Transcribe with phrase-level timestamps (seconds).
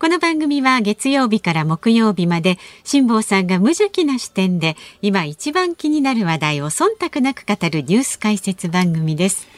[0.00, 9.48] この番組は月曜日から木曜日まで辛坊さんが無邪気な視点で今一番気になる話題を忖度なく語るニュース解説番組です。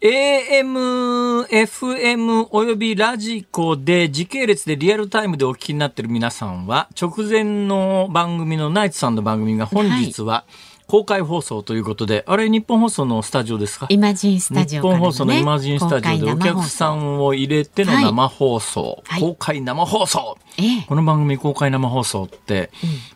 [0.00, 10.46] AM、FM およびラジコで時系列でリアルタイムでお聞きになっている皆さんは直前の番組のナイツさんの番組が本日は
[10.92, 13.86] 公開放送ということで、あれ日本放送のスタジオですか？
[13.88, 19.20] イマジンスタジオね、日本放送のイマジンスタジオでお客さんを入れての生放送、はい。
[19.22, 20.84] 公開生放送、ええ。
[20.86, 22.70] この番組公開生放送って、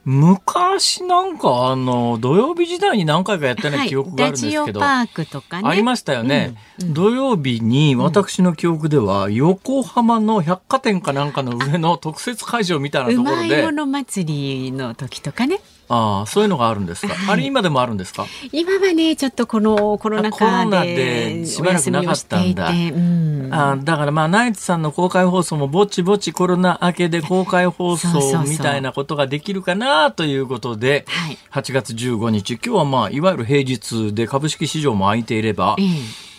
[0.07, 5.69] 昔なんかあの土曜日時代に何回かやったような記憶があるんですけど、ラジオパークとかね。
[5.69, 15.61] ありましたよね、土曜日に私の記憶では横浜の百貨店かなんかの上の特設会場みたいなうところでまいもの祭りの時とかね。
[15.89, 17.35] ああそういうのがあるんですか、はい。
[17.35, 18.27] あれ今でもあるんですか？
[18.53, 22.71] 今はね、ちょっとこのコロナあコロナ禍ででしばらくなかったんだ。
[22.71, 23.55] ていてうん。
[23.55, 31.39] あだからまあナイツさんの公開放送もぼちぼちコロナ明けで公開放送みたいなことができるかなということではい。
[31.53, 35.87] 8月15日今日はまあいわゆる平日で株式市場も空いていればええ。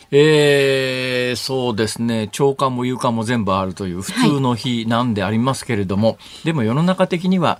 [0.09, 2.29] えーそうですね。
[2.31, 7.59] 朝刊も夕刊も全部あるという普通の日なんでありますけれども、でも世の中的には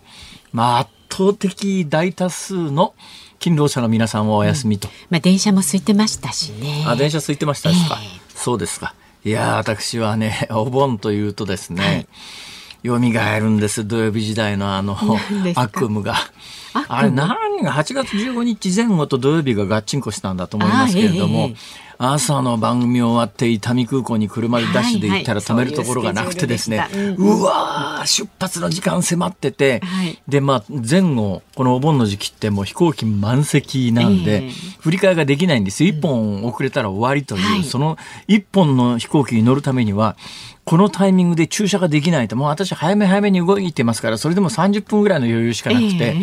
[0.54, 2.94] まあ圧倒的大多数の
[3.40, 4.88] 勤労者の皆さんはお休みと。
[5.10, 6.86] まあ電車も空いてましたしね。
[6.88, 7.98] あ、電車空いてましたですか。
[8.02, 8.94] えそうですか。
[9.24, 12.08] いやー、私はね、 お盆というとですね、
[12.86, 13.86] 蘇るんです。
[13.86, 14.98] 土曜日時代のあの
[15.56, 16.16] 悪夢が。
[16.88, 30.22] あれ何が？8月15日前後と土曜日がガッチンコしたんだと思いますけれども、あええええ朝の番組終わって伊丹空港に車でダッシュで行ったら止めるところがなくてですね、そうわー出発の時間迫ってて、はい。
[30.28, 34.52] でまあ前後このお盆の時期ってもう飛行機満席なんで、ええ。
[34.80, 35.90] 振り替えができないんですよ。
[35.90, 37.64] 一本遅れたら終わりという、はい。
[37.64, 37.98] その
[38.28, 40.16] 一本の飛行機に乗るためには、
[40.66, 46.16] このタイミングで駐車ができないと、もう私早め早めに動いてますから、それでも30分ぐらいの余裕しかなくて、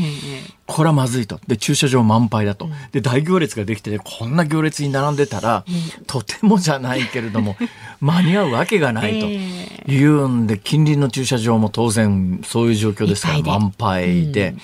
[0.66, 1.38] これはまずいと。
[1.46, 2.68] で、駐車場満杯だと。
[2.92, 5.64] で、大行列ができてて、こんな行列に並んでたら、
[6.06, 7.56] とてもじゃないけれども、
[8.00, 9.26] 間に合うわけがないと。
[9.26, 9.40] え
[9.86, 14.54] いうんで、近隣の駐車場も当然そういう状況ですから、満杯で。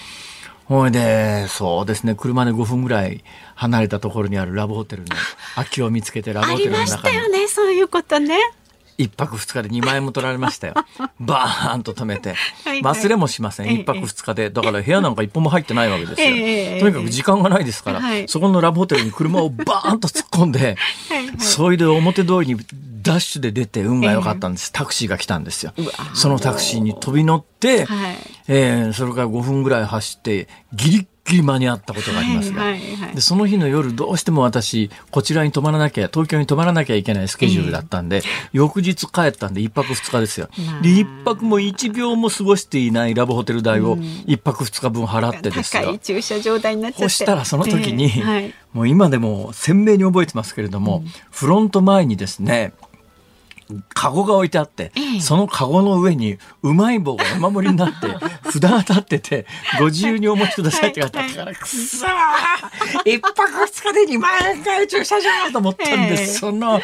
[0.65, 3.25] ほいで、そうですね、車で5分ぐらい
[3.57, 5.09] 離れたところにあるラブホテルの
[5.57, 8.39] 空きを見つけて、ラブホテありましルの中にたよね、そういうことね。
[9.03, 10.75] 一泊二日で2万円も取られましたよ。
[11.21, 12.35] バーンと止めて
[12.83, 13.69] 忘れもしません。
[13.69, 14.51] ええ一泊二日で。
[14.51, 16.29] だから部屋なんか一本も入ってないわけですよ。
[16.29, 20.77] ええとにかく時間がないですから、はいそこのラブホテルに車をバーンと突っ込んで、
[21.39, 22.61] それで表通りに
[23.03, 24.73] ダッシュで出て運が良かったんです。
[24.73, 25.73] タクシーが来たんですよ。
[26.15, 28.17] そのタクシーに飛び乗って、はい
[28.49, 32.53] えーそれから5分ぐらい走って、ギリッギリ間に合ったことがあります。
[32.53, 33.15] が、はいはいはい。
[33.15, 40.49] でその日の夜どうしても私こちらに泊まらなきゃ東京に泊まらなきゃいけないスケジュールだったんで、翌日帰ったんで一泊二日ですよ。
[40.67, 40.83] まあ。
[40.83, 43.97] で一泊も一秒も過ごしていないラブホテル代を
[44.27, 45.83] 一泊二日分払ってですよ。
[45.85, 45.99] 高い。
[46.01, 47.03] 駐車場代になっちゃって。
[47.05, 48.23] そしたらその時に、ええ。
[48.23, 48.55] はい。
[48.73, 52.73] もう今でも鮮明に覚えてますけれども、フロント前にですね
[53.95, 55.21] カゴが置いてあって、ええ。
[55.21, 58.09] そのカゴの上にうまい棒が山盛りになって
[58.51, 59.47] 札が立ってて
[59.79, 61.35] ご自由にお持ちくださいって書いてあった。
[61.45, 62.11] から、くそー
[63.05, 66.81] 一泊二日で2万円かよ駐車場と思ったんでその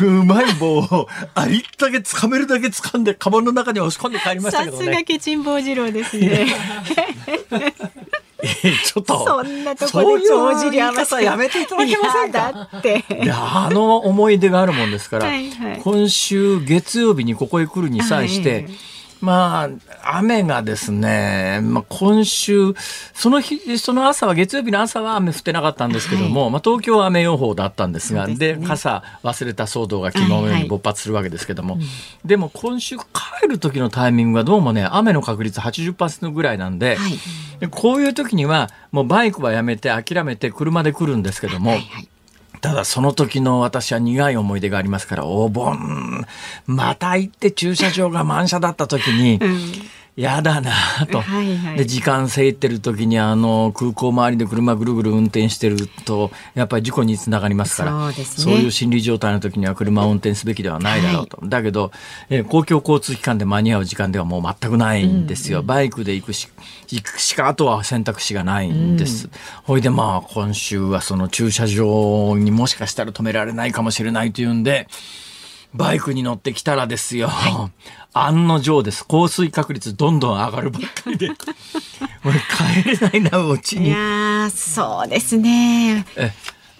[0.00, 6.46] うまい棒をありったけ掴めるだけ掴んでカバンの中に押し込んで帰りましたさすがけどねケチン坊次郎ですね。
[8.42, 11.60] え えちょっとそんなとこで帳尻合わせやめて。
[11.62, 12.68] いただけませんか？
[12.78, 13.04] って。
[13.22, 15.80] いやあの思い出があるもんですから、はいはい。
[15.82, 18.66] 今週月曜日にここへ来るに際して、はい
[19.20, 19.68] ま
[20.02, 22.74] あ、雨がですね、まあ、今週、
[23.14, 28.66] その日、その朝は、月曜日の朝は雨降ってなかったんですけども、まあ、東京は雨予報だったんですが、でね。
[28.66, 31.78] 傘忘れた騒動が昨日のように勃発するわけですけども、
[32.24, 37.18] でも今週帰る時のタイミングがどうもね、雨の確率80%ぐらいなんで、はい。
[37.60, 42.08] でこういう時には、もうバイクはやめて諦めて車で来るんですけども、はいはい
[42.60, 46.26] ただその時の私は苦い思い出がありますから、お盆、
[46.66, 49.62] また行って駐車場が満車だった時に、うん。
[50.20, 50.72] やだな
[51.12, 51.78] と、はいはい。
[51.78, 58.12] で時間制ってる時にあの空港周りで車ぐるぐる運転してるとやっぱり事故につながりますから。
[58.24, 58.62] そうね。
[58.62, 61.92] いう心理状態の時には車を運転すべきではないだろうと、だけど、
[62.30, 66.48] えー公共交通機関で間に合う時間ではもう全くないんですよ、バイクで行くし
[66.88, 69.28] 行くしかあとは選択肢がないんです、
[69.64, 74.88] ほいでまあ今週はその駐車場にもしかしたら止められないかもしれないというんで
[75.74, 77.30] バイクに乗ってきたらですよ、
[78.12, 81.28] 案の定です降水確率どんどん上がるばっかりで
[82.24, 83.96] 俺帰れないなうちにいや。
[84.46, 86.04] ーそうですね。
[86.16, 86.32] え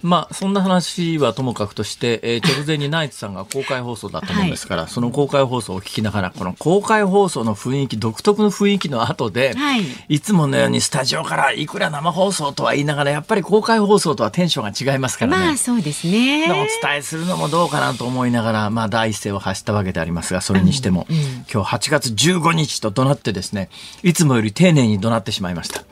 [0.03, 15.47] まあそんな話はともかくとして、えー 直前にナイツさんが公開放送だったもんですから、その公開放送を聞きながらこの公開放送の雰囲気独特の雰囲気の後で、はいいつものようにスタジオからいくら生放送とは言いながらやっぱり公開放送とはテンションが違いますからね。
[15.47, 16.47] まあそうですね。
[16.51, 21.07] お伝えするのもどうかなと思いながら、まあ、第一声を発したわけでありますが、それにしても、
[21.53, 23.71] 今日8月15日と怒鳴ってですね、
[24.03, 25.83] いつもより丁寧に怒鳴ってしまいました。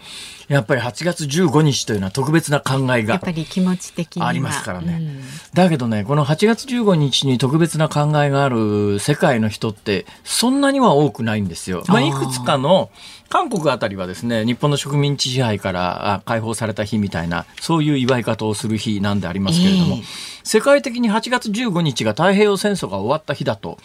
[0.49, 4.99] やっぱり8月15日というのは特別な考えがやっぱり気持ち的にはありますからね。
[5.01, 5.23] うん
[5.55, 11.83] だけどね、この8月15日に特別な考えがある世界の人って、そんなには多くないんですよ。
[11.89, 12.91] まあ、いくつかの、
[13.31, 20.03] 韓国あたりはですね、日本の植民地支配からあ解放された日みたいな、そういう祝い方をする日なんでありますけれども、ええ
[20.47, 23.79] 世界的に8月15日が太平洋戦争が終わった日だと、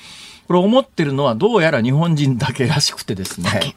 [0.48, 3.76] これ思ってるのはどうやら日本人だけらしくてですね。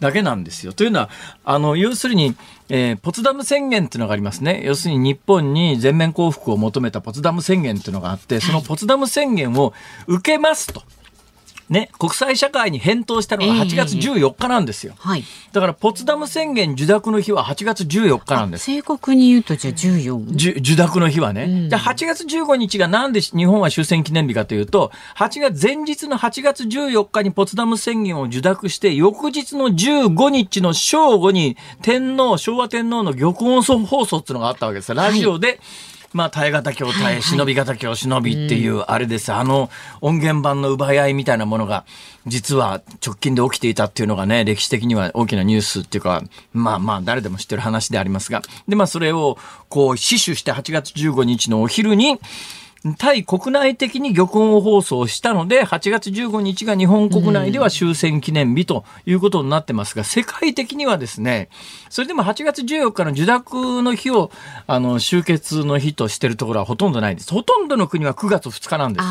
[0.00, 0.72] だけなんですよ。
[0.72, 1.10] というのは、
[1.44, 2.36] あの、要するに、
[2.68, 4.62] えーポツダム宣言っていうのがありますね。
[4.64, 9.72] 要するに日本に全面降伏を求めたポツダム宣言っていうのがあって、そのポツダム宣言を
[10.06, 10.82] 受けますと。
[11.68, 14.94] ね、国際社会に返答したのが8月14日なんですよ。
[14.98, 15.24] はい。
[15.52, 18.64] だから、ポツダム宣言受諾の日は8月14日なんです。
[18.64, 20.36] 正確に言うとじゃあ14。
[20.36, 21.68] じゅ受諾の日はね。
[21.68, 34.94] じゃあ8月15日がなんで日本は終戦記念日かというと、8月、前日の8月14日にポツダム宣言を受諾して、翌日の15日の正午に天皇、昭和天皇の玉音放送っていうのがあったわけですよ。
[34.94, 35.58] ラジオで、
[36.16, 39.34] まあ、耐え難きを耐え、忍び難きを忍びっていう、あれです。
[39.34, 39.68] あの、
[40.00, 41.84] 音源版の奪い合いみたいなものが、
[42.26, 46.22] 実は直近で起きていたっていうのがね、歴史的には大きなニュースっていうか、
[46.54, 49.36] まあまあ、誰でも知ってる話でありますが、で、まあ、それを、
[49.68, 52.18] こう、死守して8月15日のお昼に、
[52.94, 61.48] 対国内的に玉音放送したので、8月15日が日本国内では終戦記念日ということになってますが、世界的にはですね、
[61.90, 64.30] それでも8月14日の受諾の日を、
[64.66, 67.32] あの、終結の日としてるところはほとんどないです。
[67.32, 69.06] ほとんどの国は9月2日なんです。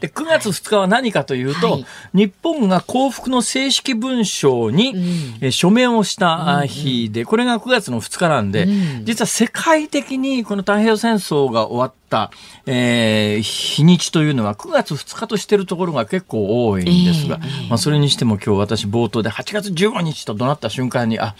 [0.00, 1.86] で、9月2日は何かというと、はい。
[2.14, 4.94] 日本が幸福の正式文書に、
[5.40, 8.66] え署名をしたあ日で、これが9月の2日なんで、
[9.04, 12.30] 実は世界的にこの太平洋戦争が終わった、
[12.66, 21.34] えー日にちというのは9月2日としてるところが結構多いんですが、ええまあ、それにしても今日私冒頭で8月15日と怒鳴った瞬間に、あ、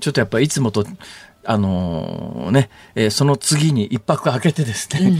[0.00, 0.84] ちょっとやっぱいつもと、
[1.44, 5.12] あのーね、えーその次に一泊空けてですね、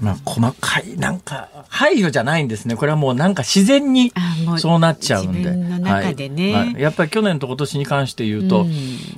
[0.00, 2.76] まあ、細かい、なんか、配慮じゃないんですね。
[2.76, 4.12] これはもうなんか自然に
[4.58, 5.50] そうなっちゃうんで。
[5.50, 6.52] でね。
[6.54, 6.72] はい。
[6.72, 6.82] はい。
[6.82, 8.70] やっぱり去年と今年に関して言うと、うん。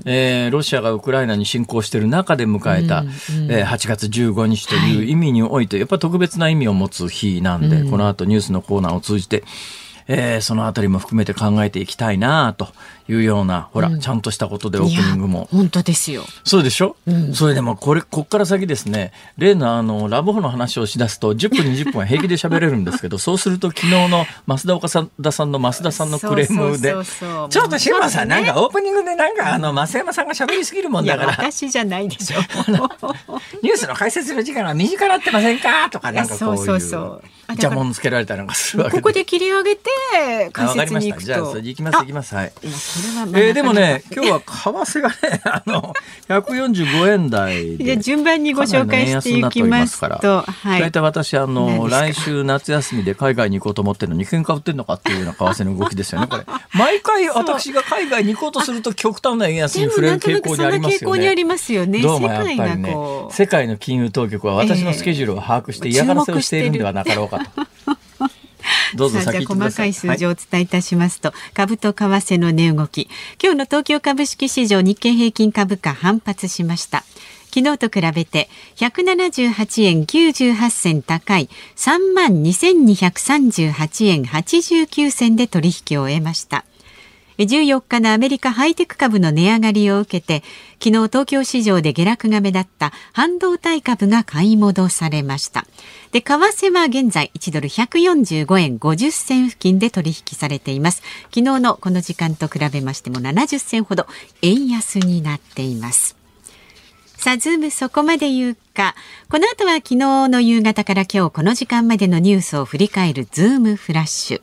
[0.05, 3.05] えーロシアがウクライナに侵攻している中で迎えた、
[3.49, 9.45] えー8月15日という意味において、やっぱり特別な意味を持つ日なんで、この後ニュースのコーナーを通じて、
[10.09, 12.69] えーそのあたりも含めて考えていきたいなと
[13.09, 16.25] いうような、ほら、ちゃんとしたことでオープニングも本当ですよ。
[16.45, 16.97] そうでしょ、
[17.35, 24.89] それでもこれ、こっから先ですね、例のあの、ラブホの話をしだすと、10分、20分は平気で喋れるんですけど、 そうすると昨日の増田岡
[25.23, 32.39] 田さんの増田さんのクレームでそうそうそうちょっと島さん、もうなんかオープニングでなんかあの、増山さんが喋りすぎるもんだから、私じゃないでしょ。
[33.63, 35.89] ニュースの解説の時間が短くなってませんか？
[35.91, 39.03] とか、なんかこういう、そうそうそうあだからじゃもんつけられたりなんかするわけで。
[39.03, 39.91] ここで切り上げて
[40.53, 41.13] 解あわかりました。
[41.13, 41.27] 説に行くと。
[41.27, 42.35] じゃあ、それ行きます、行きます。
[42.35, 42.53] はい。
[43.35, 45.95] えーでもね、今日は為替がね、あの、
[46.29, 47.97] 145円台で。
[47.97, 56.45] 順番にご紹介していきますとはい大体私、あ何の、来週夏休みで海外に行こうと思ってるのに、喧嘩売ってんのかっていうような為替の動きですよね、これ。
[56.75, 61.45] 毎回私が海外に行こうとすると極端な円安に触れる傾向にありますよそんな傾向にありね。
[61.49, 62.03] ますよね。
[62.03, 62.97] どうもやっぱりね。
[63.31, 68.02] 世界の金融当局は私のスケジュールを把握して嫌がらせをしているんではなかろうかと。
[68.95, 69.45] どうぞ先。
[69.45, 73.09] 細かい数字をお伝えいたしますと、株と為替の値動き。
[73.43, 77.05] 今日の東京株式市場日経平均株価反発しました。
[77.55, 86.65] 昨日と比べて178円98銭高い3万2238円89銭で取引を終えました
[87.39, 90.43] 14日のアメリカハイテク株の値上がりを受けて
[90.83, 95.67] 昨日東京市場で下落が目立った半導体株が買い戻されました
[96.13, 101.03] で為替は現在1ドル145円50銭付近で取引されています
[101.35, 104.07] 昨日のこの時間と比べましても70銭ほど
[104.43, 106.23] 円安になっています
[107.23, 108.97] さあ、ズームそこまで言うか。
[109.31, 109.97] この後は昨日
[110.29, 114.43] の夕方から今日この時間までのニュースを振り返るズームフラッシュ。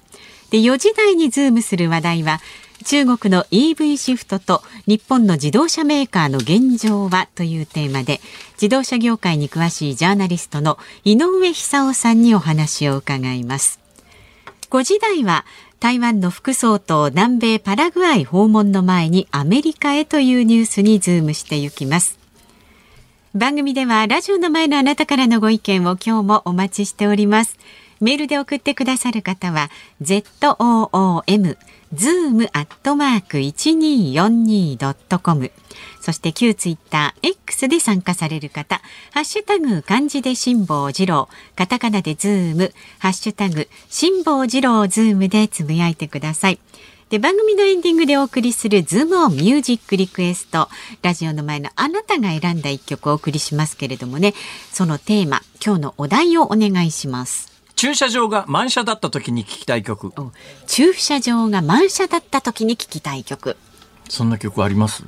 [0.51, 2.39] で、4時台にズームする話題は、
[2.85, 8.21] 中国の EV シフトと日本の自動車メーカーの現状はというテーマで
[8.53, 13.79] 自動車業界に詳しいジャーナリストの井上久男さんにお話を伺います。
[14.69, 15.45] 5時台は
[15.79, 22.19] 台湾の副総統南米パラグアイ訪問の前にアメリカへというニュースにズームしていきます。
[23.35, 27.57] 番組ではラジオの前のあなたからのご意見を今日もお待ちしております。
[27.99, 29.69] メールで送ってくださる方は
[30.01, 31.57] ZOOM
[31.93, 35.51] zoom アットマーク 1242.com
[36.01, 46.59] そして旧ツイッター X で参加される方、ハッシュタグ漢字で辛坊治郎、カタカナでズーム、ハッシュタグ辛坊治郎ズームでつぶやいてください。
[47.09, 50.69] で番組のエンディングでお送りするズームオンミュージックリクエスト
[51.01, 54.35] ラジオの前のあなたが選んだ一曲をお送りしますけれどもね
[54.71, 60.11] そのテーマ今日のお題をお願いします駐車場が満車だった時に聴きたい曲。
[60.67, 63.55] 駐車場が満車だった時に聴きたい曲。
[64.09, 65.05] そんな曲あります？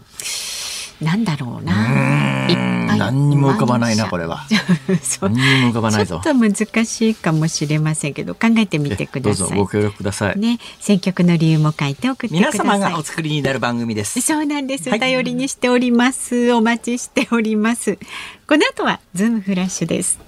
[1.01, 2.47] なんだろうな。
[2.47, 2.97] いっぱい。
[2.97, 4.45] 何にも浮かばないな、これは。
[5.19, 6.21] 何にも浮かばないぞ。
[6.23, 9.47] ちょっと難しいかもしれませんけど、考えてみてください。
[9.47, 10.39] どうぞご協力ください。
[10.39, 14.21] ね、選曲の理由も書いて送って皆様がお作りになる番組です。
[14.21, 14.89] そうなんです。
[14.89, 16.53] はい、頼りにしております。
[16.53, 17.99] お待ちしております。
[18.47, 20.19] この後はズームフラッシュです。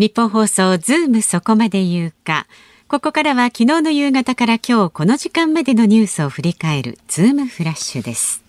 [0.00, 2.46] ニッポン放送ズームそこまで言うか。
[2.88, 8.42] ここからは昨日の夕方から今日この時間までのニュースを振り返るズームフラッシュです。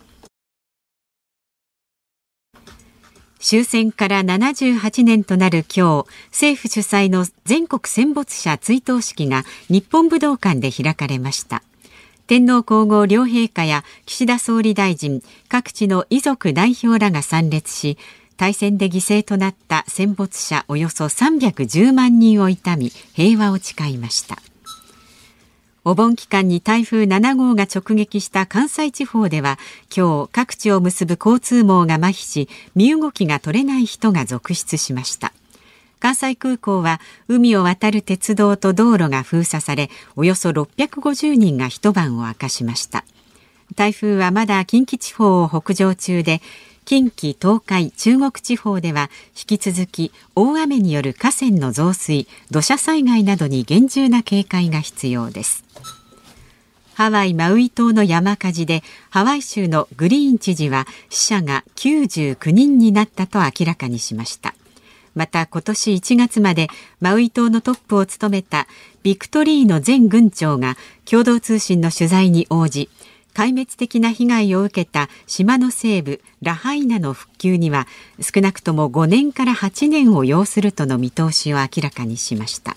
[3.42, 11.64] 終戦から78年となる今日、政府主催の全国戦没者追悼式が日本武道館で開かれました。
[12.28, 17.98] 天皇皇后両陛下や岸田総理大臣、各地の遺族代表らが参列し、
[18.42, 24.40] 大戦で犠牲となった戦没者およそ310万人を悼み平和を誓いました。
[25.84, 29.60] お盆期間に台風7号が直撃した関西地方では
[29.96, 35.34] 今日各地を結ぶ交通網が麻痺し身動きが取れない人が続出しました。
[36.00, 43.06] 関西空港は海を渡る鉄道と道路が封鎖されおよそ650人が一晩を明かしました。
[43.76, 46.42] 台風はまだ近畿地方を北上中で
[46.92, 55.64] 近畿、東海、中国地方では引き続き大雨による河川の増水、土砂災害などに厳重な警戒が必要です。
[56.94, 64.54] ハワイ・マウイ島の山火事でハワイ州のグリーン知事は死者が99人になったと明らかにしました。
[65.16, 66.68] また今年1月まで
[67.00, 68.68] マウイ島のトップを務めた
[69.02, 72.90] ビクトリーの前軍長が共同通信の取材に応じ
[73.34, 77.88] 壊滅的な被害を受けた島の西部ラハイナの復旧には
[78.20, 82.76] 少なくとも5年から8年を要するとの見通しを明らかにしました。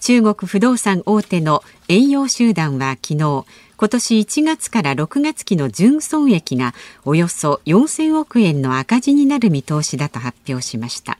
[0.00, 3.44] 中国不動産大手の遠洋集団は昨日
[3.76, 6.74] 今年1月から6月期の純損益が
[7.04, 11.18] およそ4000億円の赤字になる見通しだと発表しました。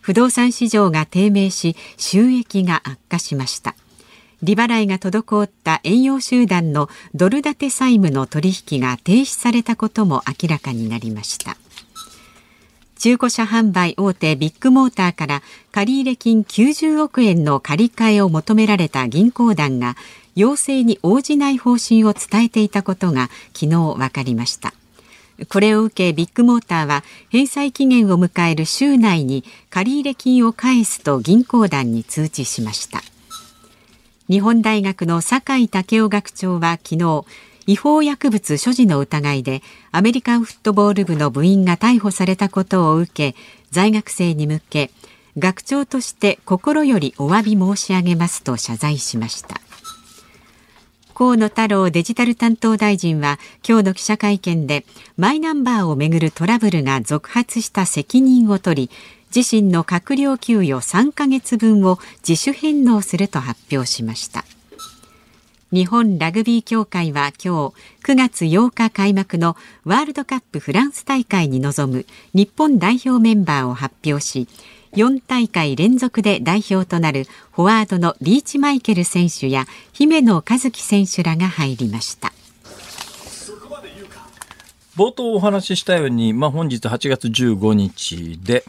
[0.00, 3.74] 不動産市場が低迷し収益が悪化しました。
[4.42, 11.56] 利払いが滞った遠洋集団のドル建て債務の取引が停止されたことも明らかになりました。
[12.98, 19.96] 中古車販売大手ビッグモーターから借入金90億円の借り換えを求められた銀行団が
[20.36, 24.72] 要請に応じない方針を伝えていたことが昨日分かりました。
[25.48, 33.02] これを受けビッグモーターは返済期限を迎える週内に借入金を返すと銀行団に通知しました。
[34.28, 37.24] 日本大学の酒井武雄学長は昨日
[37.66, 43.38] 違法薬物所持の疑いでアメリカンフットボール部の部員が逮捕されたことを受け
[43.70, 44.90] 在学生に向け
[45.38, 49.60] 学長として心よりお詫び申し上げますと謝罪しました。
[51.14, 54.84] 河野太郎デジタル担当大臣は今日の記者会見で
[55.16, 58.90] マイナンバーをめぐるトラブルが続発した責任を取り
[59.34, 64.44] 自身の閣僚給与3ヶ月分を自主返納すると発表しました。
[65.72, 74.48] 日本ラグビー協会は今日9月8日開幕のワールドカップフランス大会に臨む日本代表メンバーを発表し
[74.92, 82.32] 4大会連続で代表となるフォワードのリーチマイケル選手や姫野和樹選手らが入りました。
[84.94, 88.62] 冒頭お話ししたように、まあ、本日8月15日で、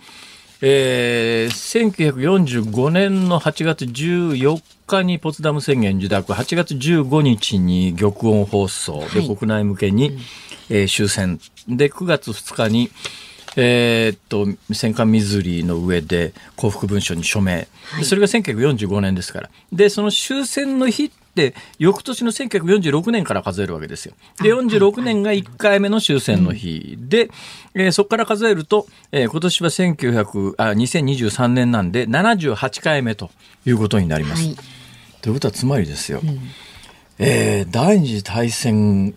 [0.61, 10.17] えー、1945年の8月14日にポツダム宣言受諾、8月15日に玉音放送で国内向けに、はい、
[10.69, 11.39] えー、終戦。
[11.67, 12.91] で、9月2日に、
[13.55, 17.67] えー、っと、戦艦ミズリーの上で幸福文書に署名。
[17.91, 19.49] はい、それが1945年ですから。
[19.71, 24.13] で、その終戦の日で、翌年の1946年から数えるわけですよ。
[24.41, 26.95] で、46年が1回目の終戦の日。
[26.99, 27.29] で、
[27.73, 33.31] えー、そこから数えると、えー、今年は1900あ2023年なんで78回目と
[33.65, 34.45] いうことになります。
[34.45, 34.57] はい、
[35.21, 36.39] ということはつまりですよ、うん、
[37.17, 39.11] えー、第二次大戦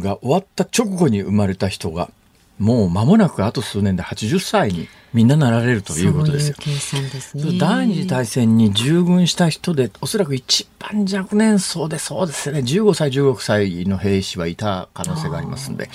[0.00, 2.10] が終わった直後に生まれた人が
[2.58, 6.56] もう間もなくあと数年で80歳にみんななられるということですよ。
[6.58, 15.88] ういうですね、第二次大戦に従軍した人で、おそらく一番若年層でそうですね、15歳、16歳の兵士はいた可能性がありますので、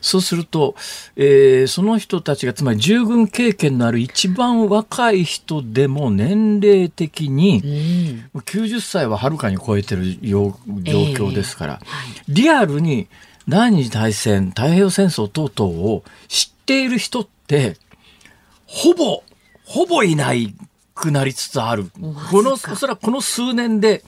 [0.00, 0.76] そうすると、
[1.16, 13.08] えー、その人たちが、つまり従軍経験のある一番若い人でも年齢的に、90歳ははるかに超えてる状況ですから、えーはい、リアルに
[13.48, 17.76] 第二次大戦、太平洋戦争等々を知っている人って、
[18.66, 19.22] ほぼ、
[19.64, 20.54] ほぼいない
[20.94, 21.90] くなりつつある。
[22.30, 24.04] この、おそらくこの数年で、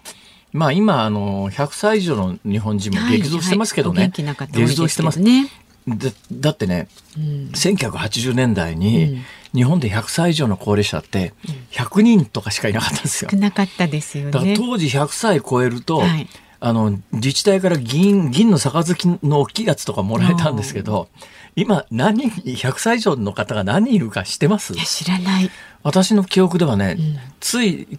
[0.53, 4.13] まあ今、あの、100歳以上の日本人も激増してますけどね。
[4.15, 5.19] はいはい、激増してます。
[5.19, 5.49] ね、
[5.89, 7.23] だだってね、うん、
[7.55, 9.23] 1980年代に、
[9.55, 11.35] 日本で100歳以上の高齢者って
[11.73, 13.31] 100人とかしかいなかったんですよ。
[13.31, 14.31] 少なかったですよね。
[14.31, 16.29] だから当時100歳超えると、はい、
[16.65, 21.09] あの、自治体から銀、銀の杯の大きいやつとかもらえたんですけど、
[21.57, 24.73] 今、何人、100歳以上の方が何人いるか知ってます？
[24.73, 25.51] いや、知らない。
[25.83, 27.99] 私の記憶ではね、うん、つい、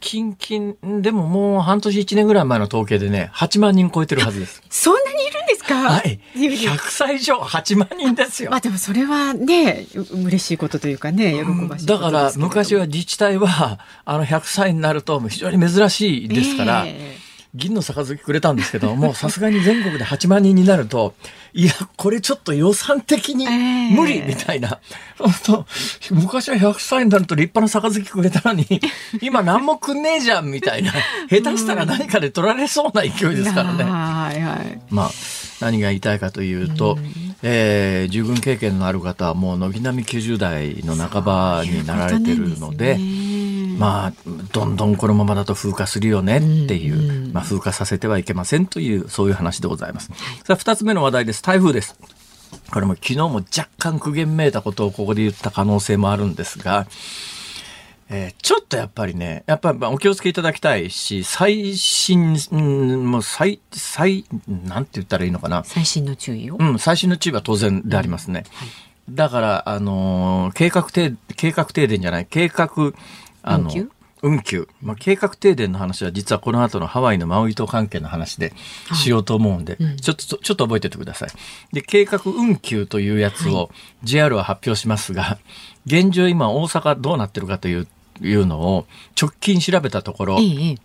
[0.00, 4.62] 近々でももう半年1年ぐらい前の統計でね、8万人超えてるはずです。
[4.70, 5.74] そんなにいるんですか？
[5.74, 6.18] はい。
[6.34, 8.50] 100歳以上8万人ですよ。
[8.50, 9.86] まあでもそれはね、
[10.24, 21.14] 嬉しいことというかね、喜ばしいだから昔は自治体は、あの100歳になると非常に珍しいですから、えー銀の杯くれたんですけども、さすがに全国で8万人になると、
[21.54, 23.46] いや、これちょっと予算的に
[23.94, 24.80] 無理みたいな。
[25.18, 28.66] えー、昔は100歳になると立派な杯くれたのに、
[29.22, 30.92] 今何もくんねえじゃんみたいな。
[31.30, 33.84] 下手したら何かで取られそうな勢いですからね。
[33.84, 35.10] はいはい、まあ、
[35.60, 36.98] 何が言いたいかというと、う
[37.42, 42.98] えー、従軍経験のある方はもう軒並み90代の半ばになられてるので、
[43.78, 44.12] まあ、
[44.52, 50.10] どんどんこのままだと風化するよねっていう、まあ、風化させてはいけませんという、そういう話でございます。
[50.44, 51.42] さあ、二つ目の話題です。
[51.42, 51.98] 台風です。
[52.70, 56.86] これも昨日も若干苦言めいたことをここで言った可能性もあるんですが、
[58.10, 65.62] えー、ちょっとやっぱりね、やっぱりお気をつけいただきたいし、最新、うん、もう最、最、なんて言ったらいいのかな。
[65.64, 66.56] 最新の注意を？
[66.58, 68.44] うん、最新の注意は当然でありますね。
[68.46, 68.68] うんはい、
[69.10, 72.70] だから、あのー、計画停、計画停電じゃない、計画、
[73.42, 73.70] あの、
[74.22, 74.68] 運休？
[74.82, 78.52] まあ、計画停電の話は実はこの後のハワイのマウイ島関係の話で
[78.94, 81.30] しようと思うんで、はいうん、ちょっと、ちょっと覚えておいてください。
[81.72, 83.70] で、計画運休というやつを
[84.02, 85.38] JR は発表しますが、は
[85.86, 87.86] い、現状今大阪どうなってるかという
[88.20, 88.86] いうのを
[89.20, 90.76] 直近調べたところ、ええ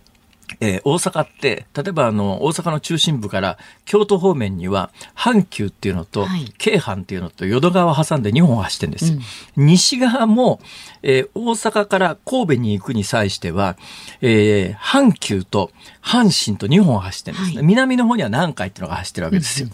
[0.60, 9.18] えー、大阪って、例えばあの、大阪の中心部から京都方面には、阪急っていうのと、はい、京阪っていうのと淀川を挟んで2本走ってるんですよ。
[9.56, 10.60] うん、西側も、
[11.02, 13.76] えー、大阪から神戸に行くに際しては、
[14.20, 15.70] えー、阪急と
[16.02, 19.68] 阪神と2本走ってるんですね、はい、南の方には南海っていうのが走ってるわけですよ。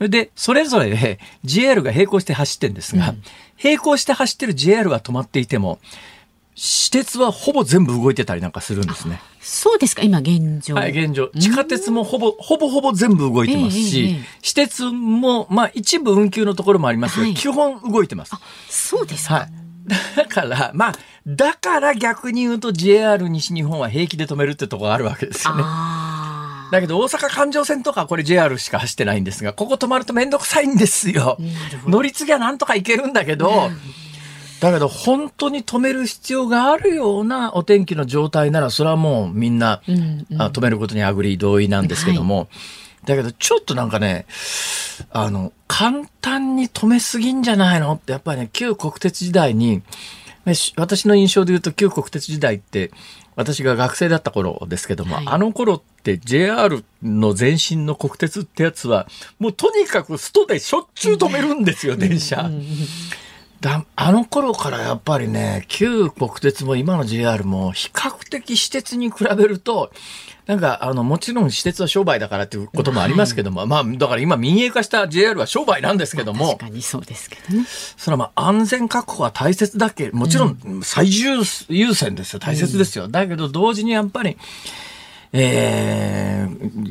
[0.00, 3.22] うん、で、それぞれで JR が並行して走ってるんですが、うん、
[3.62, 5.78] 並行して走ってる JR が止まっていても、
[6.54, 9.20] 私鉄はほぼ全部動いてたりなんかするんですね。
[9.40, 10.74] そうですか、今現状。
[10.74, 11.30] はい、現状。
[11.34, 18.34] 地下鉄もほぼ、ほぼほぼ全部動いてますし、えーえー、私鉄も、まあ一部運休のところもありますが、はい、基本動いてます。
[18.34, 19.34] あ、そうですか。
[19.34, 19.50] はい。
[20.16, 20.94] だから、まあ、
[21.26, 25.62] だから逆に言うと JR 西日本は平気で止めるってところがあるわけですよね。
[26.72, 31.36] だけど大阪環状線とかこれ JR しか走ってないんですが、ここ止まるとめんどくさいんですよ。
[31.86, 33.70] 乗り継ぎはなんとか行けるんだけど、
[34.60, 42.48] だけど本当に止める必要があるようなお天気の状態ならそれはもうみんな、うんうん、止めることに agree 同意なんですけども、はい、
[43.06, 44.26] だけどちょっとなんかね
[45.10, 49.82] あの簡単に止めすぎんじゃないのってやっぱりね旧国鉄時代に
[50.76, 52.90] 私の印象で言うと旧国鉄時代って
[53.36, 55.24] 私が学生だった頃ですけども、はい。
[55.26, 59.06] あの頃って JR の前身の国鉄ってやつは、
[59.38, 62.50] もうとにかくストでしょっちゅう止めるんですよ、電車。
[63.64, 69.92] うんうんだあの頃からやっぱりね、旧国鉄も今の JR も比較的私鉄に比べると、
[70.46, 77.66] なんか、あの、もちろん私鉄は商売だからっていうこともありますけども、まあ、だから今民営化した JR は商売なんですけども、確かにそうですけどね。
[77.68, 83.08] それはまあ安全確保は大切だけ、もちろん最優優先ですよ、大切ですよ。
[83.08, 84.38] だけど同時にやっぱり、
[85.32, 86.30] えー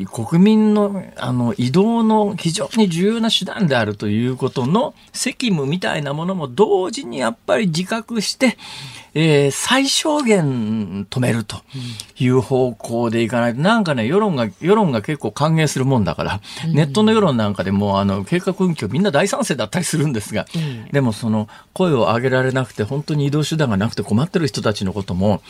[0.06, 8.58] 国民のあの移動の非常に重要な手段であるということの責務みたいなものも同時にやっぱり自覚して、
[9.13, 11.58] えー最小限止めると
[12.17, 16.41] いう方向でいかないと、なんかね、世論が、世論が結構歓迎するもんだから、
[16.74, 25.41] ネットの世論なんかでも、あの、計画運休みんな大賛成だったりするんですが、ええでもその声を上げられなくて、本当に移動手段がなくて困ってる人たちのことも、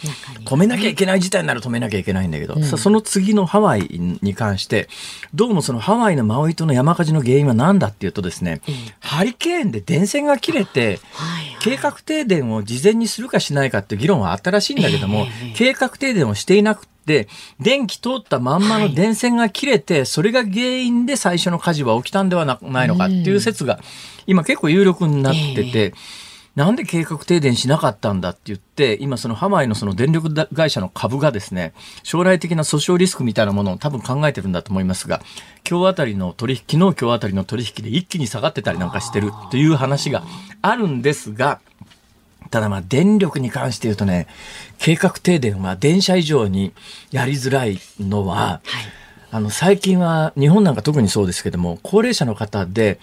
[0.46, 3.88] 止めなきゃいけない事態なら止めなきゃいけないんだけど、さその次のハワイ
[4.22, 4.90] に関して、
[5.34, 8.62] どうもそのハワイのマウイ島の山火事の原因は何だっていうとですね、
[9.00, 11.58] ハリケーンで電線が切れて、はい。
[11.62, 17.28] 計画停電を事前にするかしないかって議論はあったらしいんだけども、ええ計画停電をしていなくて、
[17.60, 23.80] 電気通ったまんまの電線が切れて、それが原因で最初の火事は起きたんではなないのかっていう説が、
[24.28, 25.94] 今結構有力になってて、
[26.56, 35.22] なんで計画停電しなかったんだって言って、今そのハワイのその電力会社の株がですね、将来的な訴訟リスクみたいなものを多分考えてるんだと思いますが、
[35.70, 40.24] 今日あたりの取引、昨日今日あたりの取引で一気に下がってたりなんかしてるという話が
[40.62, 41.62] あるんですが、
[42.50, 44.28] ただまあ電力に関して言うとね、
[44.78, 46.74] 計画停電は電車以上に
[47.12, 48.62] やりづらいのは、
[49.32, 53.00] あの最近は日本なんか特にそうですけども、高齢者の方で、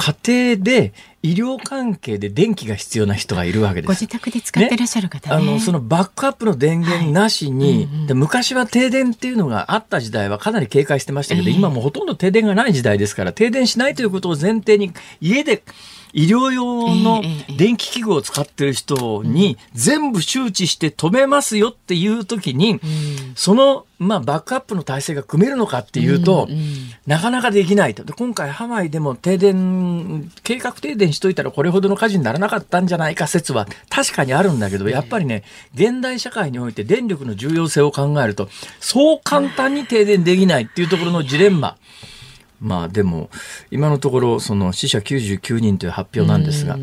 [0.00, 3.86] 家庭で医療関係で電気が必要な人がいるわけです。
[3.88, 5.36] ご自宅で使ってらっしゃる方ね。
[5.36, 15.62] あの、そのバックアップの電源なしに、で昔は停電っていうのがあった時代はかなり警戒してましたけど、ええ今もうほとんど停電がない時代ですから、停電しないということを前提に、家で
[16.12, 17.22] 医療用の
[17.56, 22.80] 電気器具を使ってる人に全部周知して止めますよっていう時に、
[23.34, 26.48] その、まあ、バックアップの体制が組めるのかっていうと、
[27.06, 28.04] なかなかできないと。
[28.04, 35.44] で今回ハワイでも停電、計画停電しといたらこれほどの火事にならなかったんじゃないか説は確かにあるんだけど、やっぱりね、
[35.74, 38.48] 現代社会において電力の重要性を考えると、
[38.80, 41.76] そう簡単に停電できないっていうところのジレンマ。
[42.60, 43.30] まあでも、
[43.70, 46.78] 今のところ、その死者99人という発表なんですが、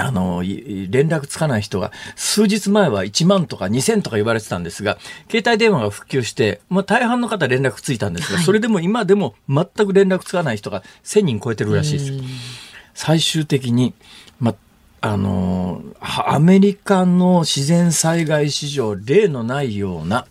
[0.00, 8.44] あの、い連絡つかない人が、数日前は1万とか2000とか言われてたんですが、携帯電話が普及して、まあ大半の方連絡ついたんですが、はい。
[8.44, 12.12] それでも今でも全く連絡つかない人が1000人超えてるらしいです。
[12.94, 13.94] 最終的に、
[14.40, 14.54] ま
[15.00, 20.26] あのはアメリカの自然災害史上例のないような、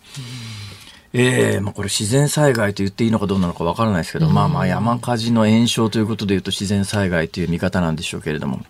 [1.17, 8.61] ええまあ、これ自然災害と言っていいのかどうなのかわからないですけど、まあまあ山火事の延焼ということで言うと自然災害という見方なんでしょうけれども。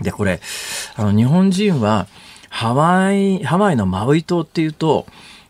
[0.00, 0.40] で、これ、
[0.96, 2.06] あの、日本人は、
[2.50, 5.06] ハワイ、ハワイのマウイ島っていうと、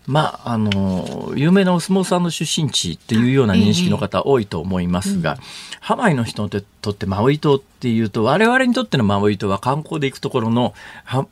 [0.07, 5.37] まあ、あの、有名なお相撲さんの出身地っていうような認識の方多いと思いますが、
[5.81, 10.75] ハワイの人にとってマウイ島っていうと、我々にとってのマウイ島は観光で行くところの、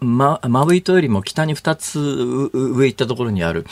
[0.00, 3.64] マウイ島よりも北に2つ上行ったところにある、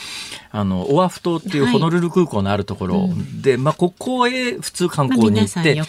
[0.51, 1.73] あの、オアフ島っていうはい。
[1.73, 3.09] ホノルル空港のあるところ
[3.41, 5.81] で、まあ、ここへ普通観光に行って、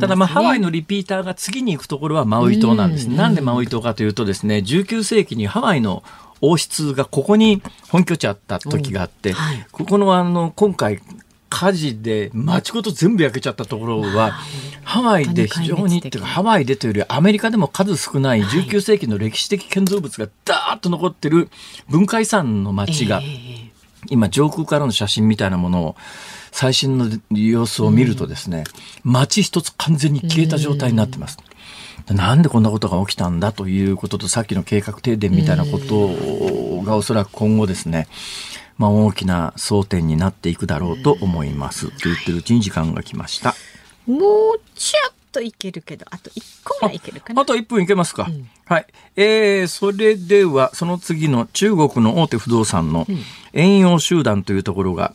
[0.00, 3.08] ただまあハワイのリピーターが次に行くところはマウイ島なんです。
[3.08, 3.16] うん。
[3.16, 6.02] なんでマウイ島かというとですね、19世紀にハワイの
[6.46, 9.66] 王室がここに本拠地あった時があって、うんはい。
[9.72, 11.00] ここのあの、今回、
[11.48, 14.32] 火事で街ごと全部焼けちゃったところは、
[14.82, 21.48] ハワイで非常にっていうか、ハワイでというよりアメリカでも数少ない19世紀の歴史的建造物がダーッと残ってる
[21.88, 23.74] 文化遺産の街が、ええ
[24.10, 25.96] 今上空からの写真みたいなものを
[26.52, 28.64] 最新の様子を見るとですね、
[29.02, 31.38] 街一つ完全に消えた状態になってます。
[32.08, 38.08] なんでこんなことが起きたんだということとさっきの計画停電みたいなことがおそらく今後ですね、
[38.76, 41.88] まあ大きな争点になっていくだろうと思います。
[41.88, 43.54] と言ってるうちに時間が来ました。
[44.06, 47.42] もうちょっといけるけど、あと一個ぐらいいけるかな。
[47.42, 48.28] あと1分いけますか。
[48.66, 48.86] はい。
[49.16, 53.06] えー、それでは、その次の中国の大手不動産の
[53.52, 55.14] 遠洋集団というところが、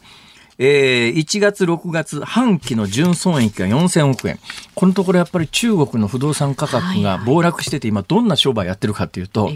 [0.61, 4.37] えー、1月、6月、半期の純損益が4000億円。
[4.75, 9.49] このところやっぱり中国の不動産価格が暴落してて、今どんな商売やってるかっていうと、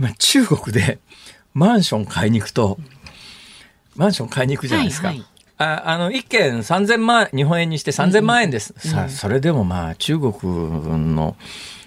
[0.00, 0.98] 今中国で
[1.54, 2.76] マンション買いに行くと、
[3.94, 5.08] マンション買いに行くじゃないですか。
[5.08, 5.26] はいはい
[5.58, 8.74] ああの、一軒3000万、日本円にして3000万円です。
[8.76, 10.32] さあ、それでもまあ、中国
[11.14, 11.34] の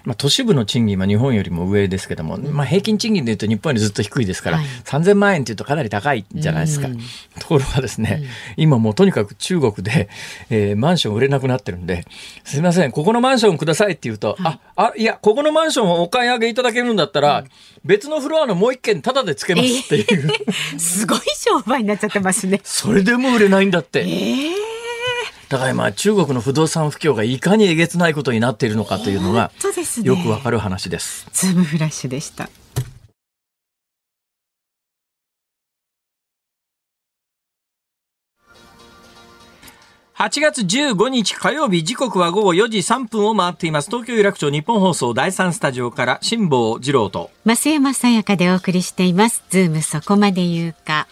[0.04, 4.66] まあ、都市部の賃金は日本よりも上ですけども、まあ、平均賃金でいうと日本よりずっと低いですから、はい。
[4.84, 6.88] 3000万円っていうとかなり高いじゃないですか。
[7.38, 8.22] ところがですね、
[8.56, 10.08] 今もうとにかく中国で、
[10.50, 12.04] えーマンション売れなくなってるんで、
[12.44, 17.44] すいません、ここのマンションくださいって言うと、あ、あ、いや、ここのマンションをお買い上げいただけるんだったら、
[17.84, 20.30] 別のフロアのもう一軒タダでつけますっていう、
[20.78, 22.60] すごい商売になっちゃってますね。
[22.64, 24.00] それでも売れないんだって。
[24.00, 24.69] ええ
[25.50, 29.50] だから今中国の不動産不況がいかにえげつないことになっているのかというのが。
[30.04, 31.26] よくわかる話です。
[31.32, 32.48] ズームフラッシュでした。
[40.14, 49.42] 8月15日火曜日時刻は午後4時3分を回っています東京有楽町ニッポン放送第3スタジオから辛坊治郎と増山さやかでお送りしています。
[49.48, 51.08] ズームそこまで言うか。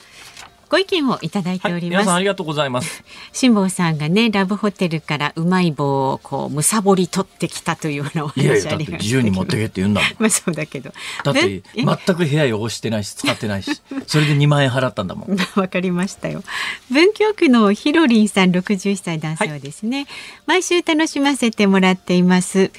[0.68, 2.02] ご意見をいただいてはいおります。
[2.02, 3.02] 皆さんありがとうございます
[3.32, 8.88] 辛坊さんがね、ラブホテルからうまい棒をこう、むさぼり取ってきたというようなおいやい話ありましたけど。
[8.88, 10.92] やだって自由に持ってけって言うんだもん まあそうだけど。
[11.24, 16.42] だって全く部屋汚してないし使ってないし それで2万円払ったんだもんわかりましたよ。
[16.90, 20.06] 文京区のひろりんさん61歳男性はですね、
[20.46, 22.70] 毎週楽しませてもらっています。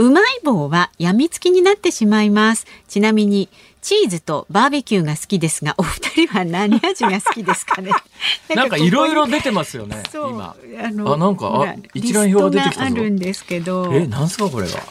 [0.00, 2.66] うまい棒はやみつきになってしまいます。
[2.88, 3.50] ちなみに
[3.82, 7.90] チーズとバーベキューが好きですが、お二人は何味が好きですかね？
[8.54, 14.74] なんかいろいろ出てますよね そう今あのあなんか一覧表が出てきたあるんですけど、えなんすかこれは？
[14.76, 14.82] わ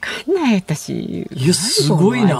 [0.00, 1.26] かんない私。
[1.34, 2.38] いやすごいな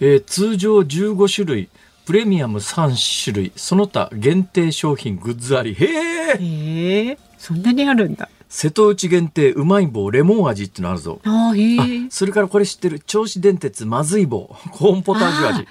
[0.00, 1.68] えー通常15種類
[2.06, 6.44] プレミアム3種類その他限定商品グッズありへえ味。
[6.44, 8.28] へえ、そんなにあるんだ。
[8.48, 11.20] 瀬戸内限定うまい棒レモン味ってのあるぞ。
[11.80, 12.10] あ。
[12.10, 13.00] それからこれ知ってる。
[13.00, 14.54] 銚子電鉄まずい棒。
[14.72, 15.68] コーンポタージュ味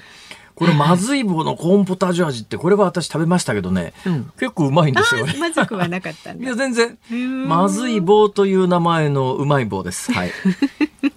[0.63, 4.31] これまずい棒のコーンポタージュ味ってこれは私食べましたけどね、うん。
[4.39, 5.25] 結構うまいんですよ。
[5.25, 6.43] ねまずくはなかったんだ。
[6.45, 6.55] いや。
[6.55, 6.97] 全然。
[7.13, 10.11] んまずい棒という名前のうまい棒です。
[10.11, 10.31] はい。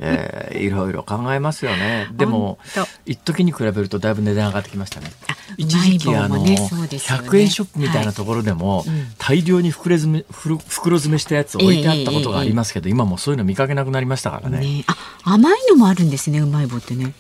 [0.01, 2.09] えーいろいろ考えますよね。
[2.13, 2.59] でも
[3.05, 5.13] 一時に比べるとだいぶ値段上がってきましたね。
[5.29, 7.29] あ一時期あの、ねそうですよね。
[7.29, 8.89] 100円ショップみたいなところでも、はい。
[8.89, 9.07] うん。
[9.19, 14.59] 大量に袋詰め袋袋詰めしたやつ置いてあったことがありますけど、今もうそういうの見かけなくなりましたからね。
[14.61, 17.15] ね、あ甘いのもあるんですねうまい棒ってね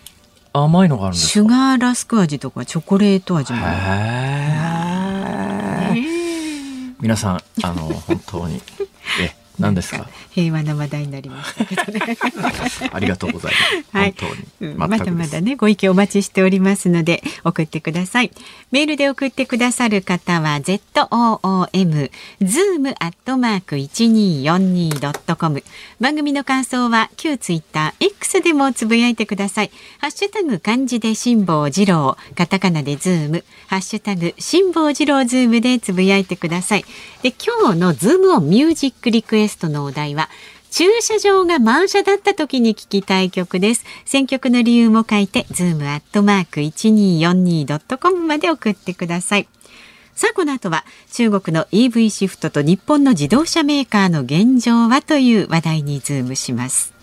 [0.64, 3.70] 甘いのがあるんですシュガーラスク味とかチョコレート味もあ
[5.94, 6.00] る。
[7.00, 8.60] 皆さんあの本当に。
[9.20, 10.06] え何ですか？
[10.32, 12.00] 平和な話題になりましたけどね。
[12.92, 14.14] ありがとうございます、はい。
[14.18, 14.28] 本
[14.60, 18.30] 当に、うんまだまだねご意見お待ちしておりますので送ってください。
[18.70, 25.62] メールで送ってくださる方は zoom zoom アットマーク 1242.com
[26.00, 29.70] 番組の感想は旧ツイッター X でもつぶやいてください。
[29.98, 32.16] ハッシュタグ漢字で辛坊治郎。
[32.34, 33.44] カタカナでズーム。
[33.68, 36.84] ハッシュタグ辛坊治郎ズームでつぶやいてください。
[37.22, 40.28] で今日のズームオンミュージックリクエストのお題は
[40.70, 43.84] 駐車場が満車だった時に聞きたい曲です。
[44.04, 49.48] 選曲の理由も書いて、ズームアットマーク 1242.com まで送ってください。
[50.14, 56.94] さあ、この後は中国の EV シフトと日本の自動車メーカーの現状はという話題にズームします。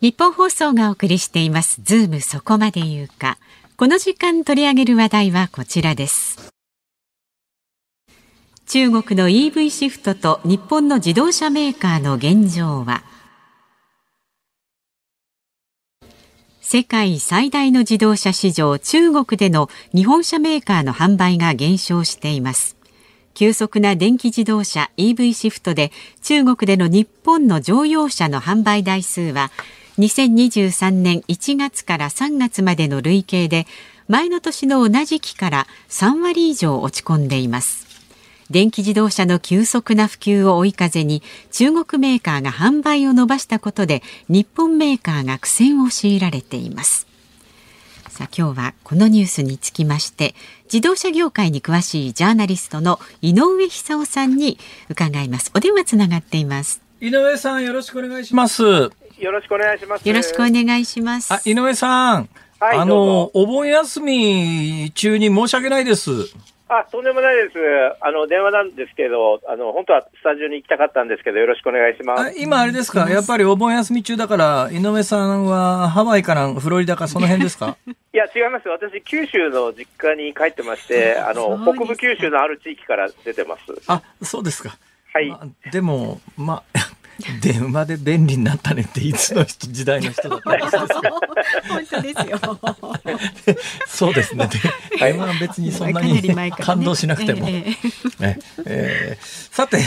[0.00, 1.80] ニッポン放送がお送りしています。
[1.82, 3.38] ズームそこまで言うか。
[3.76, 6.55] この時間取り上げる話題はこちらです。
[8.68, 13.04] 中国の EV シフトと日本の自動車メーカーの現状は？
[16.60, 22.76] 世界最大の自動車市場中国での日本車メーカーの販売が減少しています。
[23.34, 25.92] 急速な電気自動車 EV シフトで
[26.24, 29.52] 中国での日本の乗用車の販売台数は
[29.98, 33.68] 2023年1月から3月までの累計で
[34.08, 37.85] 前の年の同じ期から3割以上落ち込んでいます。
[38.50, 47.06] 電気自動車の急速な普及を追い風に中国メーカーが販売を伸ばしたことで日本メーカーが苦戦を強いられています。
[48.08, 50.34] さあ今日はこのニュースにつきまして
[50.72, 55.50] 自動車業界に詳しいジャーナリストの井上久夫さんに伺います。
[55.54, 56.80] お電話つながっています。
[57.00, 58.62] 井上さんよろしくお願いします。
[58.62, 58.90] よ
[59.32, 60.08] ろしくお願いします。
[60.08, 61.32] よろしくお願いします。
[61.32, 62.28] あ井上さん、
[62.58, 66.10] はいあのお盆休み中に申し訳ないです
[66.68, 67.54] あ、とんでもないです。
[68.00, 72.34] あの、電話なんですけど、あの、本当はスタジオに行きたかったんですけど、よろしくお願いしまあす。
[72.40, 73.08] 今あれですか？
[73.08, 77.76] やっぱりお盆休み中だから井上さんはハワイかなんフロリダかその辺ですか？
[77.86, 78.68] いや、違います。
[78.68, 83.62] 私、九州の実家に帰ってまして、 あの、北部九州のある地域から出てます。
[83.86, 84.76] あそうですか、
[85.12, 85.28] はい。
[85.30, 86.78] まあでもまあ
[87.40, 90.86] 電話で便利になったねっていつの人時代の人だったんですか
[91.68, 92.40] 本当ですよ。
[93.86, 94.48] そうですね。
[95.00, 97.48] 電話は別にそんなにね感動しなくても。
[97.48, 97.76] ええ
[98.20, 99.78] ええーさて、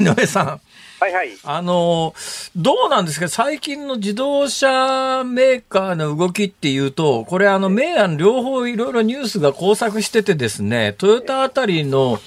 [0.00, 0.60] 井上さん。
[1.00, 1.28] はいはい。
[1.44, 2.14] あの、
[2.56, 3.28] どうなんですか？
[3.28, 12.18] 最近の自動車メーカーの動きっていうと、これあの、明暗両方いろいろニュースが交錯しててですね、トヨタあたりの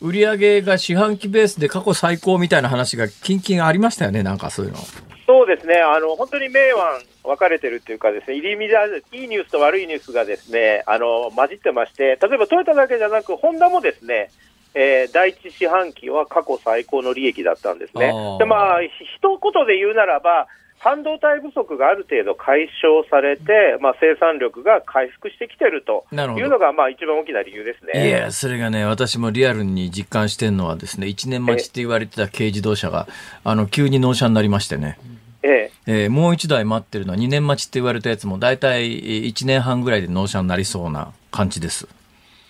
[0.00, 4.78] 売り上げが四半期ベースで過去最高みたいな話がキンキンありましたよね、なんかそういうの。
[5.26, 14.30] そうですね、あの本当に明暗分かれてるっていうか、ですね入り乱れいいニュースと悪いニュースがですねあの混じってまして、例えばトヨタだけじゃなく、ホンダもですね、
[14.74, 18.12] えー第一四半期は過去最高の利益だったんですね。
[18.38, 20.46] でまあ、ひ一言で言うならば、
[20.78, 28.08] 半導体不足がある程度解消されて、まあ、生産力が回復してきてるというのが、まあ、一番大きな理由ですね。
[28.08, 33.06] いや、それがね、私もリアルに実感してるのはですね、1年待ちって言われてた軽自動車が、
[33.42, 34.98] あの、急に納車になりましてね。
[35.42, 38.90] えええーもう1台待ってるのは2年待ちって言われたやつも大体
[39.28, 41.86] 1年半ぐらいで納車になりそうな感じです。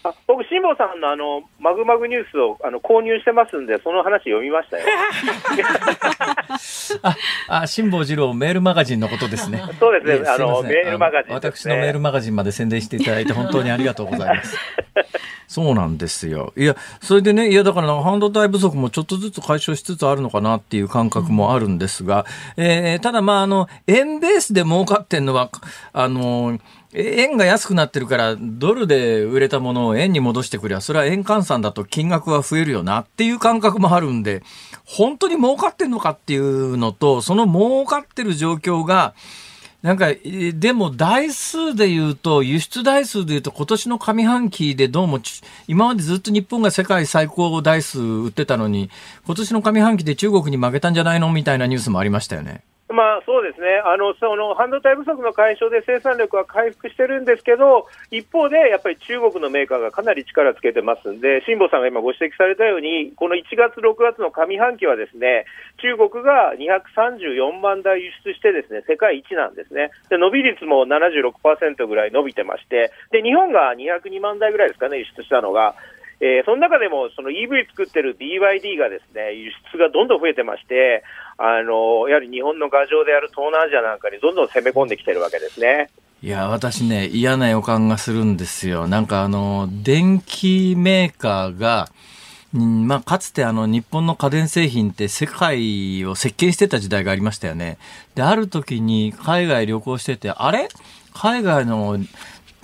[0.07, 4.85] あ僕、辛坊さんのあのマグマグニュースをあの購入してますんで、その話読みましたよ。
[7.03, 7.17] あ、
[7.63, 9.63] あ、辛坊治郎メールマガジンのことですね。
[9.81, 14.57] そうですねあのメールマガジンね私のメールマガジンまで宣伝していただいて本当にありがとうございます。
[15.49, 16.53] そうなんですよ。
[16.57, 25.51] いや、それでね、いや、だから半導体不足もちょっとずつ解消しつつあるのかなっていう感覚もあるんですが、えーただまあ、あの、円ベースで儲かってんのは、
[25.93, 26.59] あの、
[26.95, 34.43] 円が安くなってるから、ドルで売れたものを円に戻してくりゃ、それは円換算だと金額は増えるよなっていう感覚もあるんで、
[34.85, 39.15] 本当に儲かってんのかっていうのと、その儲かってる状況が、
[39.83, 40.09] なんか、
[40.55, 45.21] でも台数で言うと、輸出台数で言うと、今年の上半期でどうも、
[45.69, 48.91] 今までずっと日本が世界最高台数売ってたのに、
[49.27, 52.63] 今年の上半期で中国に負けたんじゃないのみたいなニュースもありましたよね。
[52.89, 65.47] まあそうですねあのその半導体不足の解消で生産力は回復してるんですけど、一方でやっぱり中国のメーカーがかなり力つけてますんで、辛坊さんが今ご指摘されたように、この1月、6月の上半期はですね
[65.83, 75.75] 中国が234万台輸出して、ですね世界一なんですね、で伸び率も76%ぐらい伸びてまして、で日本が202万台ぐらいですかね、輸出したのが。
[76.21, 81.03] えーその中でもその EV 作ってる BYD がですね輸出がどんどん増えてまして、
[81.39, 85.91] あのやはり日本の牙城である東南アジアなんかにどんどん攻め込んできてるわけですね。
[86.23, 88.89] いや、私ね、嫌な予感がするんですよ。
[88.89, 91.89] なんかあの、電気メーカーが、
[92.53, 97.77] まあ、かつてあの、日本の家電製品って世界を席巻してた時代がありましたよね。
[98.15, 100.69] で、ある時に海外旅行してて、あれ？
[101.13, 101.99] 海外の、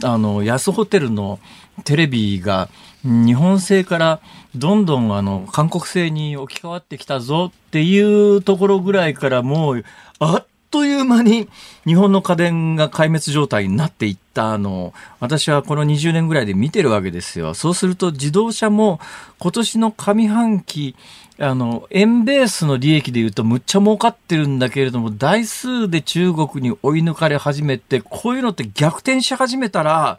[0.02, 1.38] あの、安ホテルの
[1.84, 2.70] テレビが、
[3.04, 4.20] 日本製から
[4.54, 9.84] どんどんあの、韓国製に置き換わってきたぞっていうところぐらいからもう、
[10.18, 11.48] あっという間に
[11.86, 17.52] 日本の家電が壊滅状態になっていったのを私はこの20年ぐらいで見てるわけですよ。
[17.52, 18.98] そうすると自動車も
[19.38, 20.96] 今年の上半期
[21.38, 30.18] あの、円ベースの利益で言うとむっちゃ儲かってるんだけれども、台数で中国に追い抜かれ始めて、こういうのって逆転し始めたら、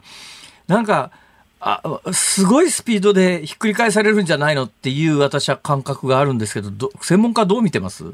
[0.68, 1.10] なんか、
[1.66, 8.04] あ、すごいスピードでひっくり返されるんじゃないのっていう私は感覚があるんですけど、ど専門家どう見てます？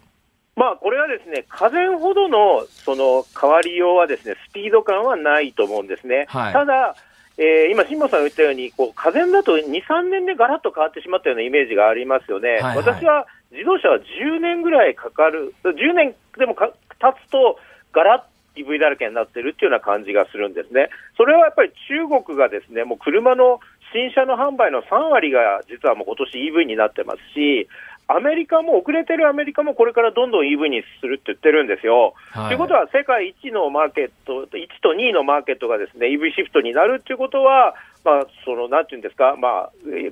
[0.55, 6.27] まあ、これはですね、家電ほどのその変わりようはですね、スピード感はないと思うんですね。
[6.29, 6.95] はいただ、
[7.39, 12.51] えー今、辛坊さんが言ったように、こう家電だと2、3年でガラッと変わってしまったようなイメージがありますよね。
[12.51, 17.59] はいはい私は自動車は10年ぐらいかかる、10年でもか経つと、
[17.93, 18.30] ガラッ
[18.65, 20.91] EV だらけになってるっていうような感じがするんですね。
[21.17, 23.61] それはやっぱり中国がですね、もう車の
[23.93, 27.69] 新車の販売の3割が実はもう今年 EV になってますし、
[28.17, 32.15] アメリカも遅れてるアメリカもこれからどんどん EV にするって言ってるんですよ。
[32.31, 34.49] はいということは世界一のマーケット、1
[34.83, 40.11] と2のマーケットがですね EV シフトになるっていうことは、まあ、そのなんていうんですか、まあ、えー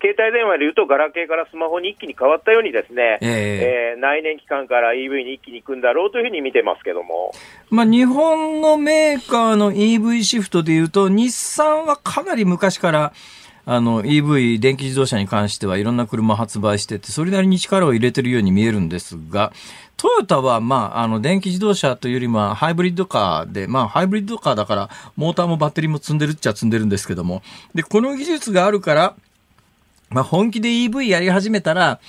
[0.00, 7.32] 携帯電話でいうと、ガラケーからスマホに一気に変わったようにですね、ええー内燃機関から EV に一気に行くんだろうというふうに見てますけども。
[7.70, 13.12] まあ、日本のメーカーの EV シフトでいうと、日産はかなり昔から、
[13.70, 19.52] あの、EV、電気自動車に関してはいろんな車発売してて、それなりに力を入れてるように見えるんですが、
[19.98, 27.42] トヨタは、まあ、あの、電気自動車というよりも、ハイブリッドカーで、まあ、ハイブリッドカーだから、モーターもバッテリーも積んでるっちゃ積んでるんですけども、
[27.74, 29.14] で、この技術があるから、
[30.08, 32.00] まあ、本気で EV やり始めたら、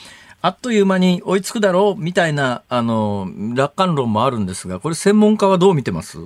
[0.42, 6.20] あっという間に追いつくだろうみたいな、あの、楽観論もあるんですが、これ専門家はどう見てます？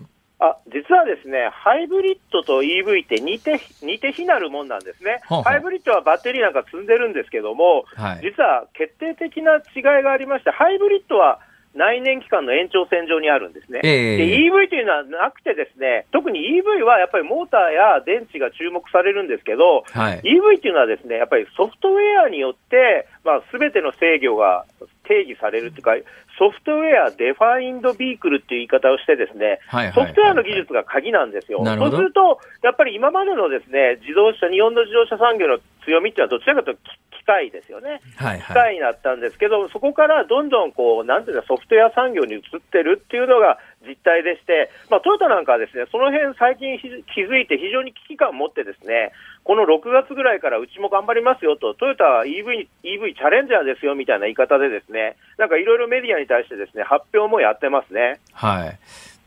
[0.44, 5.22] あ実はですね、ハイブリッドと EV って似て似て非なるもんなんですね。
[5.24, 8.22] ハイブリッドはバッテリーなんか積んでるんですけども、はい。
[8.22, 11.40] 実は決定的な違いがありまして、ハイブリッドは
[11.76, 13.80] 内燃機関の延長線上にあるんですね。
[13.84, 20.22] ええで、EV というのはなくてですね、特に EV はやっぱりモーターや電池が注目されるんですけど、はい。
[20.22, 24.66] EV っていうのはですね、やっぱりソフトウェアによって、まあ、すべての制御が
[25.08, 25.96] 定義されるっていうか、
[26.38, 31.64] Software Defined Vehicle っていう言い方をしてですね、はいはいソフトウェアの技術が鍵なんですよ。
[31.64, 38.02] そうすると、やっぱり今までのですね、自動車、日本の自動車産業の強みっていうのはどちらかというと機機械ですよね。
[38.18, 38.40] はいはい。
[38.42, 49.14] 機械になったんですけど、そこからどんどんこう、なんていうか、ソフトウェア産業に移ってるっていうのが実態でして、まあ、トヨタなんかはですね、その辺最近ひ気づいて非常に危機感を持ってですね、
[49.44, 58.20] この6月ぐらいからうちも頑張りますよと、トヨタは EV に EV チャレンジャーですよみたいな言い方でですね、なんかいろいろメディアに対してですね、発表もやってますね。
[58.34, 58.78] はい。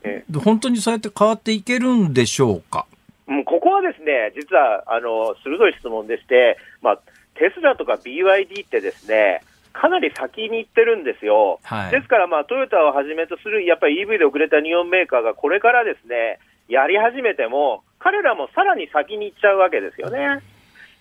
[0.05, 2.85] えで本当にそうやって変わっていけるんでしょうか？
[3.27, 6.99] もうここはですね、実はあの鋭い質問でして、まあ、
[7.35, 11.61] テスラとか BYD ってですね、かなり先に行ってるんですよ。
[11.65, 20.41] はいですから、まあ、トヨタをはじめとする、やっぱり EV で遅れた日本メーカーがこれからですね、やり始めても、彼らもさらに先に行っちゃうわけですよね。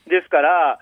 [0.08, 0.80] ですから、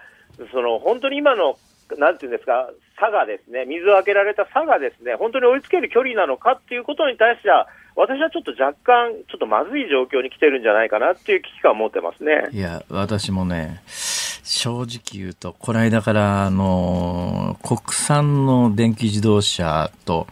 [0.52, 1.58] その本当に今の、
[1.98, 2.70] なんていうんですか、
[3.00, 12.50] 差がですね、水を開けられた差がですね、本当に追いつける距離なのかっていうことに対しては、私はちょっと若干、ちょっとまずい状況に来てるんじゃないかなっていう危機感を持ってますね。
[12.52, 20.28] いや、私もね、正直言うと、この間から、あの、国産の電気自動車と、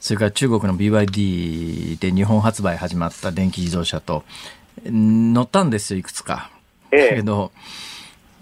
[0.00, 4.24] それから中国の BYD で日本発売始まった電気自動車と、
[4.88, 6.50] ん乗ったんですよ、いくつか。
[6.92, 7.52] ええだけど、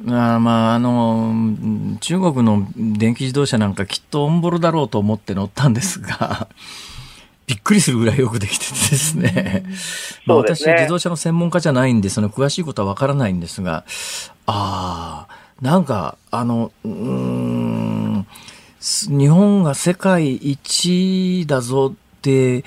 [0.06, 6.48] あーまあ、あの、うん中国の電気自動車なんかきっとオンボロだろうと思って乗ったんですが、
[7.48, 9.64] びっくりするぐらいよくできててですね。
[10.26, 13.84] まあ私は自動車の専門家じゃないんで、その詳しいことはわからないんですが、
[14.46, 18.26] ああ、なんか、あの、うーん、
[18.80, 22.64] す日本が世界一だぞって、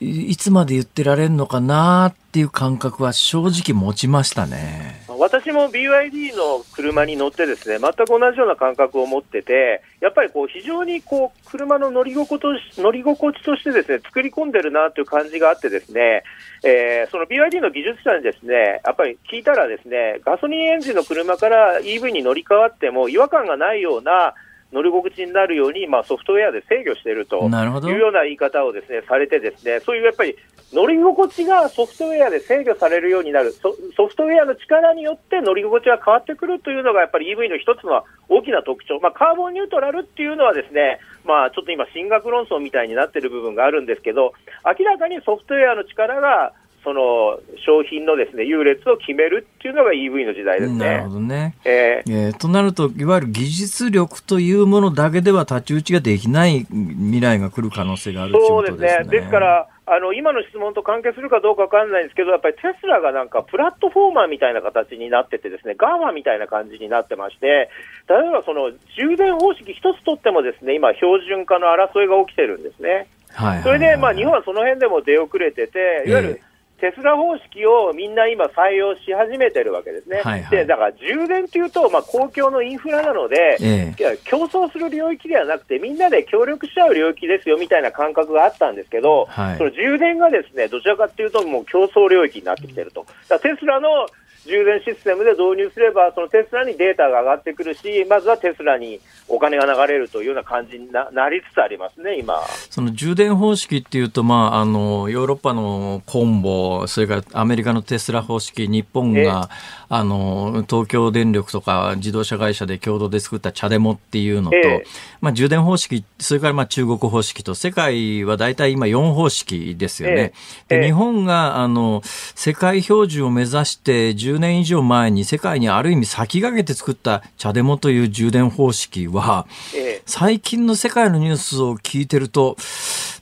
[0.00, 5.03] いいつまで言ってられるのかなっていう感覚は正直持ちましたね。
[5.24, 16.24] 私も BYD の車に乗ってですね、全く同じような感覚を持ってて、やっぱりこう非常にこう車の乗り心地乗り心地としてですね、作り込んでるなという感じがあってですね、
[16.62, 24.34] えーその BYD の技術者にですね、やっぱり聞いたらですね、ガソリンエンジンの車から EV に乗り換わっても違和感がないような
[24.74, 27.48] 乗り心地になるように、まあ、ソフトウェアで制御していると。
[27.88, 30.36] いうような言い方をですね、されてですね、そういうやっぱり
[30.72, 38.98] 乗り心地がソフトウェアで制御されるようになる、ソソフトウェアの力によって乗り心地が変わってくるというのがやっぱり EV の一つの大きな特徴。
[38.98, 44.34] まあ、カーボンニュートラルっていうのはですね、まあ、ちょっと今進学論争みたいになってる部分があるんですけど、
[44.66, 46.52] 明らかにソフトウェアの力が
[46.84, 51.14] その商品のですね、優劣を決めるっていうのが EV の時代ですねなるほ。
[51.14, 51.56] どね。
[51.64, 58.98] えーえーとなると、いわゆる技術力というものだけでは太刀打ちができない未来が来る可能性があるというそうですね。
[58.98, 59.04] ね。
[59.04, 67.70] ですから、あの、今の質問と関係するかどうかわかんないんですけど、やっぱりテスラがなんかプラットフォーマーみたいな形になっててですね、 GAFA みたいな感じになってまして、
[68.08, 72.88] 例えばその充電方式一つとってもですね、今標準化の争いが起きてるんですね。
[72.90, 73.04] はい
[73.34, 76.40] はいはいそれで、まあ日本はその辺でも出遅れてて、いわゆる、
[76.80, 80.20] テスラ方式をみんな今採用し始めてるわけですね。
[80.24, 93.06] はいはいで、だから充電っていうと、まあ公共のインフラなので、ええ競争する領域ではなくて、みんなで協力し合う領域ですよみたいな感覚があったんですけど、はいその充電がですねどちらかというと、もう競争領域になってきてると。
[93.28, 94.06] テスラの
[94.46, 102.42] 充電システムで導入すれば、そのテスラにデータが上がってくるし、まずはテスラにお金が流れるというような感じにななりつつありますね、今。
[102.70, 109.48] その充電方式っていうと、まあ、あの、ヨーロッパのコンボ、それからアメリカのテスラ方式、日本が、
[109.88, 114.84] あの、東京電力とか自動車会社で共同で作ったチャデモっていうのと、ええ
[115.20, 120.32] まあ、充電方式、それからまあ中国方式と、世界は大体今4方式ですよね。
[120.68, 122.02] で、日本が、あの、
[122.34, 132.56] 世界標準を目指して10年以上前に世界にある意味先駆けて作ったチャデモという充電方式は、ええ最近の世界のニュースを聞いてると、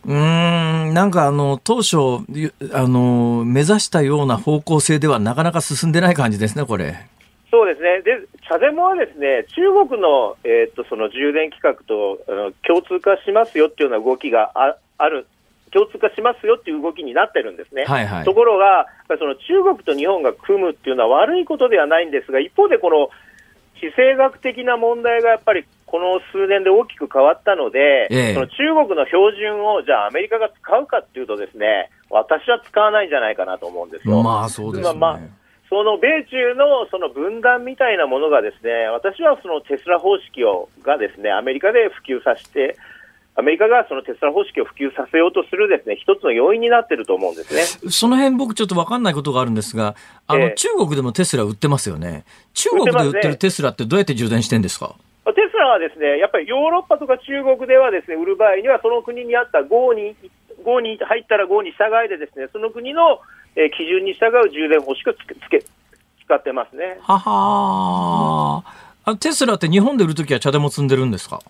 [0.05, 7.07] うーん、なんかあの、当初、ゆあの、目指したような方向性ではなかなか進んでない感じですね、これ。
[7.53, 8.03] そうですね。
[8.03, 15.27] で、チャデモはですね、中国の、えーっと、その充電規格とあの共通化しますよっていうような動きがあある、
[15.73, 17.85] 共通化しますよっていう動きになってるんですね。
[17.85, 18.87] はいはいところが、
[19.19, 23.11] その中国と日本が組むっていうのは悪いことではないんですが、一方でこの
[23.81, 28.57] 地政学的な問題がやっぱりこの数年で大きく変わったので、ええその中
[28.87, 34.23] 国の標準をじゃあアメリカが使うかっていうとですね、私は使わないんじゃないかなと思うんですよ。
[34.23, 35.01] まあ、そうですね。
[35.69, 42.77] その米中のその分断みたいなものがですね、私はそのテスラ方式をがですね、アメリカで普及させて、
[43.35, 47.91] アメリカがそのテスラ方式を普及させようとするですね、一つの要因になってると思うんですね。
[47.91, 49.95] その辺僕ちょっと分かんないことがあるんですが、
[50.27, 52.25] あの、ええ中国でもテスラ売ってますよね。
[52.53, 54.95] 中国で売ってるテスラってどうやって充電してんですか？
[55.25, 60.15] テスラはですね、やっぱりヨーロッパとか中国ではですね、売る場合にはその国にあった GO に、
[60.63, 63.21] GO に入ったら GO に従いでですね、その国の、
[63.57, 65.65] えー基準に従う充電方式をつけ、つけ
[66.25, 66.99] 使ってますね。
[67.03, 71.41] ははーあテスラって日本で売るときは茶でも積んでるんですか？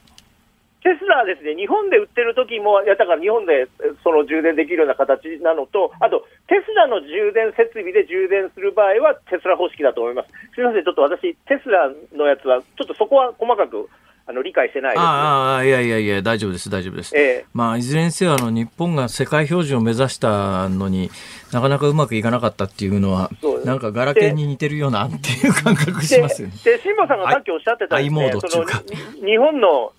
[0.82, 10.28] テスラはですね、日本で売ってる時も、いや、だから日本でえその充電できるような形なのと、あと、テスラの充電設備で充電する場合はテスラ方式だと思います。
[10.54, 13.88] すみません、ちょっと私、テスラのやつは、ちょっとそこは細かく
[14.26, 15.00] あの理解してないです。
[15.02, 17.16] ああ、いやいやいや、大丈夫です、大丈夫です。
[17.16, 21.10] ええまあ、いずれにせよ、あの、日本が世界標準を目指したのに
[21.52, 26.54] なかなかうまくいかなかったっていうのはそうで、すなんかガラケーに似てるようなっていう感覚しで、ますよね。
[26.64, 29.92] で辛坊さんがさっきおっしゃってたねモードっていうかそのに日本の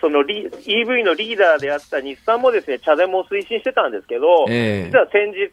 [0.00, 4.90] そのリ EV のリーダーであった日産もですね、茶でも推進してたんですけど、ええ。
[4.90, 5.50] 実は先日、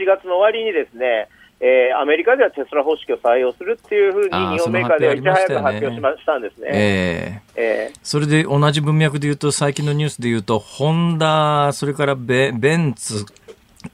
[0.00, 1.28] 7月の終わりにですね、
[1.60, 6.68] えーアメリカではテスラ方式を採用するっていうふうに、日本メーカーではいち早く発表しましたんですね。
[6.70, 7.90] ええ。
[7.90, 13.26] えそれで同じ文脈で言うと、最近のニュースで言うと、ホンダ、それからベベンツ、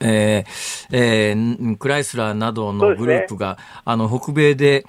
[0.01, 4.85] えーえークライスラーなどのグループが、あの、北米で、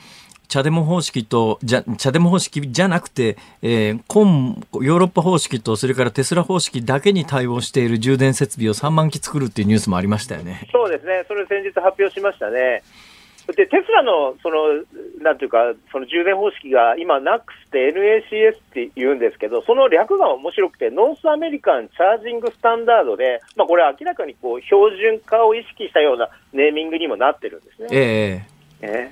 [0.48, 10.68] 茶デモ方式と、じゃ、茶デモ方式じゃなくて、えー、コン、ヨーロッパ方式と、それからテスラ方式だけに対応している充電設備を3万基作るっていうニュースもありましたよね。
[10.72, 12.84] そうですね、それ先日発表しましたね。
[13.54, 14.84] で、テスラの、その、
[15.22, 27.88] なんていうか、その充電方式が、今、 NACS って NACS って言うんですけど、その略が面白くて、 North American Charging Standard で、まあ、これ明らかにこう、標準化を意識したようなネーミングにもなってるんですね。
[27.92, 28.44] え
[28.82, 29.12] え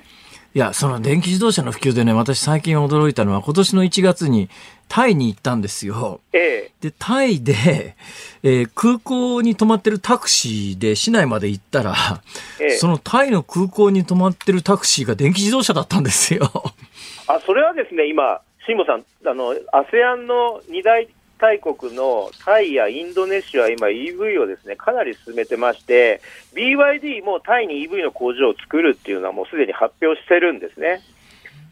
[0.54, 4.48] いや、その電気自動車の普及でね、私最近驚いたのは、今年の1月に
[4.88, 6.20] タイに行ったんですよ。
[6.32, 7.96] ええで、タイで、
[8.44, 11.94] えー空港に止まってるタクシーで市内まで行ったら、
[12.60, 16.48] ええそのタイの空港に止まってるタクシーが電気自動車だったんですよ。
[17.26, 21.08] あ、それはですね、今、辛坊さん、あの、ASEAN の二大
[21.44, 26.22] 大国のタイやインドネシアは今 EV をですね、かなり進めてまして、
[26.54, 31.02] BYD もタイに EV の工場を作るっていうのはもうすでに発表してるんですね。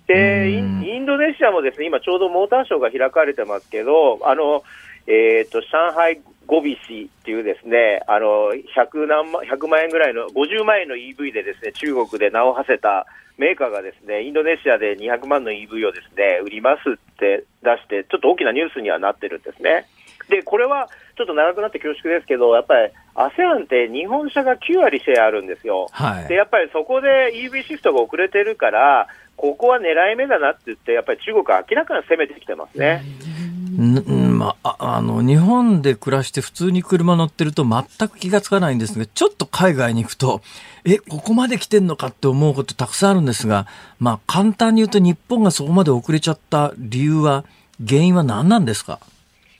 [0.08, 4.62] で、インインドネシアもですね、今ちょうどモーターショーが開かれてますけど、あの、
[5.06, 13.06] えっ、と、上海ゴビシっていうですね、あの、100何万、100万円ぐらいの、50万円の EV でですね、中国で名を馳せた
[13.38, 19.86] メーカーがですね、インドネシアで200万の EV をですね、売りますって出して、ちょっと大きなニュースにはなってるんですね。
[20.28, 25.88] で、これはちょっと長くなって恐縮ですけど、やっぱり ASEAN って日本車が9割シェアあるんですよ。
[25.90, 26.34] はいで、。
[26.34, 33.02] やっぱりそこで EV シフトが遅れてるから、ここは狙い目だなって言って、やっぱり中国は明らかに攻めてきてますね。
[33.41, 33.41] ん
[33.74, 40.42] まあ、ああの、日本で暮らして普通に車乗ってると全く気がつかないんですが、ちょっと海外に行くと、
[40.84, 43.66] え、ここまで来てんのかって思うことたくさんあるんですが、
[43.98, 47.44] まあ、簡単に言うと日本がそこまで遅れちゃった理由は、
[47.86, 49.00] 原因は何なんですか？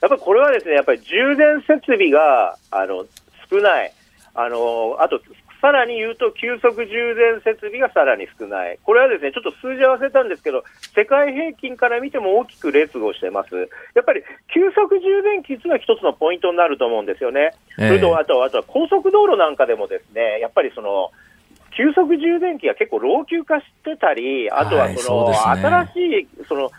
[0.01, 3.07] やっぱりこれはですね、やっぱり充電設備があの
[3.51, 3.93] 少ない、
[4.35, 5.21] あのあと
[5.63, 13.55] さらに言うと、急速充電設備がさらに少ない、これはですねちょっと数字は忘れたんですけど、世界平均から見ても大きく劣後してます、
[13.95, 17.55] やっぱり急速充電器というのは一つのポイントになると思うんですよね。
[17.79, 17.89] ええ。
[17.89, 21.13] それとあとあとは高速道路なんかでもですねやっぱりその
[21.77, 25.69] 急速充電器が結構老朽化してたり、あとははいその、そうですね。
[25.69, 26.71] 新しいその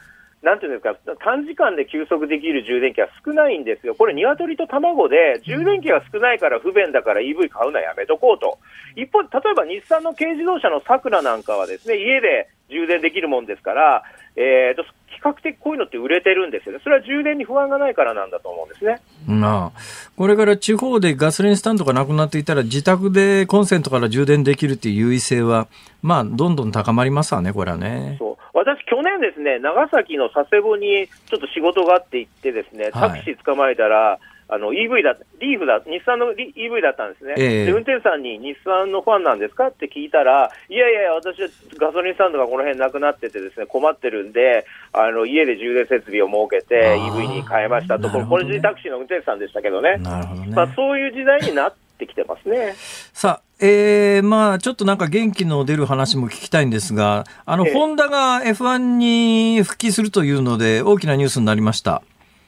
[0.44, 3.96] なんていうんですか、短時間で急速できる充電器は少ないんですよ。
[3.96, 8.60] これ、鶏と卵で、充電器が少ないから不便だから EV 買うのはやめとこうと。
[8.98, 14.04] 一方、例えば日産の軽自動車のサクラなんかはですね、家で充電できるもんですから、
[14.36, 16.82] えーと、比較的こういうのって売れてるんですよね。
[16.84, 19.00] それは充電に不安がないからなんだと思うんですね。
[19.26, 19.80] まあ、
[20.18, 25.68] これから地方でガソリンスタンドがなくなっていたら、自宅でコンセントから充電できるっていう優位性は、
[26.02, 28.18] まあ、どんどん高まりますわね、これはね。
[28.20, 37.66] そう私、去年ですね、長崎の佐世保にちょっと仕事があって行ってですね、タクシー捕まえたら、あの EV だ、リーフだ、日産のリ EV だったんですね、ええ。
[37.66, 50.56] で運転手さんに日産のファンなんですかって聞いたら、いやいや、私はガソリンスタンドがこの辺なくなっててですね困ってるんで、あの家で充電設備を設けて、EV に変えましたと、これ、これタクシーの運転手さんでしたけどね、どね。
[50.56, 52.76] まあ、そういう時代になってきてますね。
[53.14, 57.74] さあ、えー、まあ、ちょっとなんか元気の出る話も聞きたいんですが、あの、ええ。
[57.74, 62.02] ホンダが F1 に復帰するというので、大きなニュースになりました。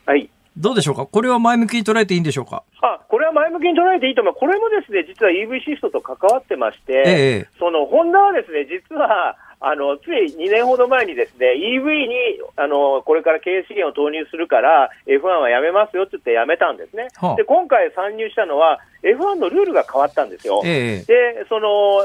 [0.06, 0.30] はい。
[0.58, 1.06] どうでしょうか？
[1.06, 2.64] これは前向きに捉えていいんでしょうか？
[2.82, 7.04] あこれは前向きに捉えていいと思う、これもですね実は EV シフトと関わってまして、え
[7.44, 7.50] え。
[7.60, 12.16] そのホンダはですね実はあのつい2年ほど前にですね EV に
[12.56, 20.62] あのこれから経営資源を投入するから F1 はやめますよって言ってやめたんですね、はあで今回参入したのは F1 のルールが変わったんですよ。
[20.66, 22.04] ええでその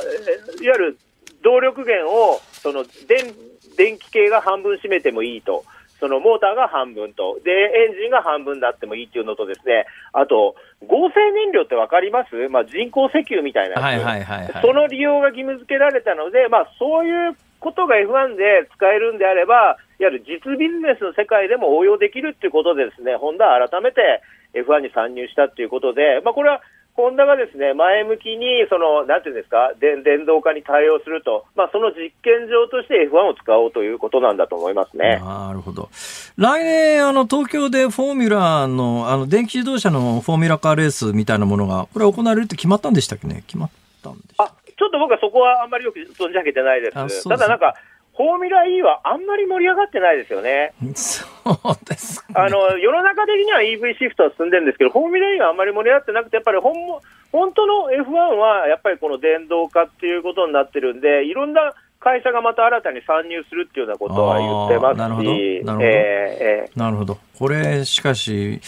[0.60, 0.98] えいわゆる
[1.42, 3.34] 動力源をその電
[3.76, 5.64] 電気系が半分占めてもいいと。
[6.00, 10.56] そのモーターが半分と、で、エンジンが半分であってもいいっていうのとですね、あと、
[10.88, 12.48] 合成燃料ってわかります？
[12.48, 13.80] まあ、人工石油みたいな。
[13.80, 14.62] はいはいはいはい。
[14.62, 24.22] その利用が義務付けられたので、まあ、そういうことが F1 で使えるんであれば、いわゆる実ビジネスの世界でも応用できるっていうことでですね、ホンダは改めて
[24.54, 26.62] F1 に参入したっていうことで、まあ、これは
[27.00, 35.20] ホンダがですね、前向きに、その、なんていうんですか、電電動化に対応すると、まあ、その実験場として F1 を使おうということなんだと思いますね。
[35.22, 35.88] なるほど。
[36.36, 43.42] 来年、あの、東京でフォーミュラの、あの、電気自動車のフォーミュラカーレースみたいなものが、これ行われるって決まったんでしたっけね？
[43.46, 43.70] 決まっ
[44.02, 47.28] たんでしたあちょっと僕はそこはあんまりよく存じ上げてないです。
[47.28, 47.74] ただなんか、
[48.20, 50.74] フォーミュラ E はあんまり盛り上がってないですよね。
[50.94, 52.34] そうですか、ね。
[52.36, 57.00] あの世の中的には EV シフトは進んでるんですけど、フォーミュラ E はあんまり盛り上がってなくて、やっぱり本も
[57.32, 67.18] 本当の F1 はやっぱりこの電動化っていうことになってるんで、いろんな会社がまた新たに参入するっていうようなことは言ってますし、なるほどなるほどえーえーなるほど。
[67.38, 68.60] これ、しかし、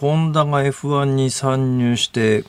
[0.00, 2.42] ホンダが F1 に参入して、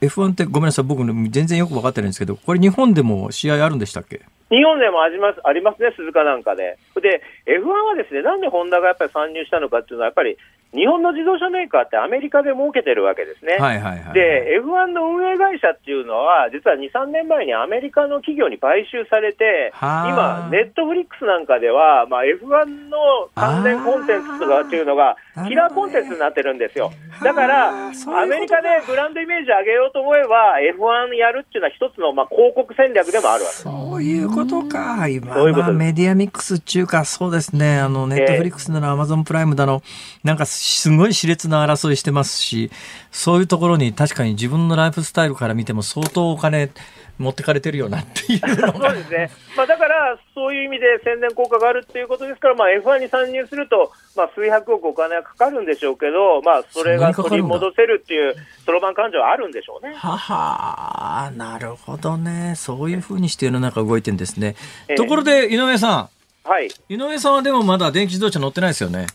[0.00, 4.22] F1 ってごめんなさい、僕ね全然よく分かってないんですけど、これ日本でも試合あるんでしたっけ？
[4.50, 6.78] 日本でもありますありますね、鈴鹿なんかで。
[6.94, 10.38] で、F1 はですね、なんでホンダがやっぱり参入したのかっていうのは、やっぱり
[10.76, 13.56] 日本の自動車メーカーってアメリカで儲けてるわけですね。
[13.56, 14.14] はいはいはい。
[14.14, 22.98] で、F1 の運営会社っていうのは、実は2、3年前にアメリカの企業に買収されて、はあ今、ネットフリックスなんかでは、まあ、F1 の
[23.34, 25.16] 関連コンテンツとかっていうのが
[25.48, 26.92] キラーコンテンツになってるんですよ。
[27.22, 33.62] だから、アメリカでブランドイメージ上げようと思えば、F1 やるっていうのは一つの、まあ、広告戦略でもあるわけです。
[33.62, 35.08] そういうことか。
[35.08, 37.78] 今、そういうことですまあメディアミックスっていうか、そうですね。
[37.78, 39.82] あの、ネットフリックスなの、アマゾンプライムだの、
[40.24, 42.70] なんかすごい熾烈な争いしてますし、
[43.10, 46.70] そういうところに確かに自分のライフスタイルから見ても相当お金
[47.18, 48.92] 持ってかれてるよなっていうのそうが。
[48.92, 49.30] ですね。
[49.56, 58.34] まあ、だから、そういう意味で宣伝効果があるっていうことですから、まあ、F1 に参入すると、まあ、数百億お金はかかるんでしょうけど、まあ、それが取り戻せるっていう、
[58.66, 59.94] そろばん感情はあるんでしょうね。
[59.94, 62.54] ははなるほどね。
[62.56, 64.56] そういうふうにして世の中動いてんですね。
[64.88, 66.10] ええところで、井上さ
[66.44, 66.66] はい。
[66.66, 66.70] ん。
[66.88, 69.06] 井上さんはでもまだ電気自動車乗ってないですよね。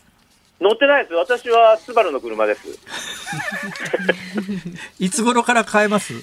[0.62, 1.14] 乗ってないです。
[1.14, 2.60] 私はスバルの車です。
[4.98, 6.14] いつ頃から買えます？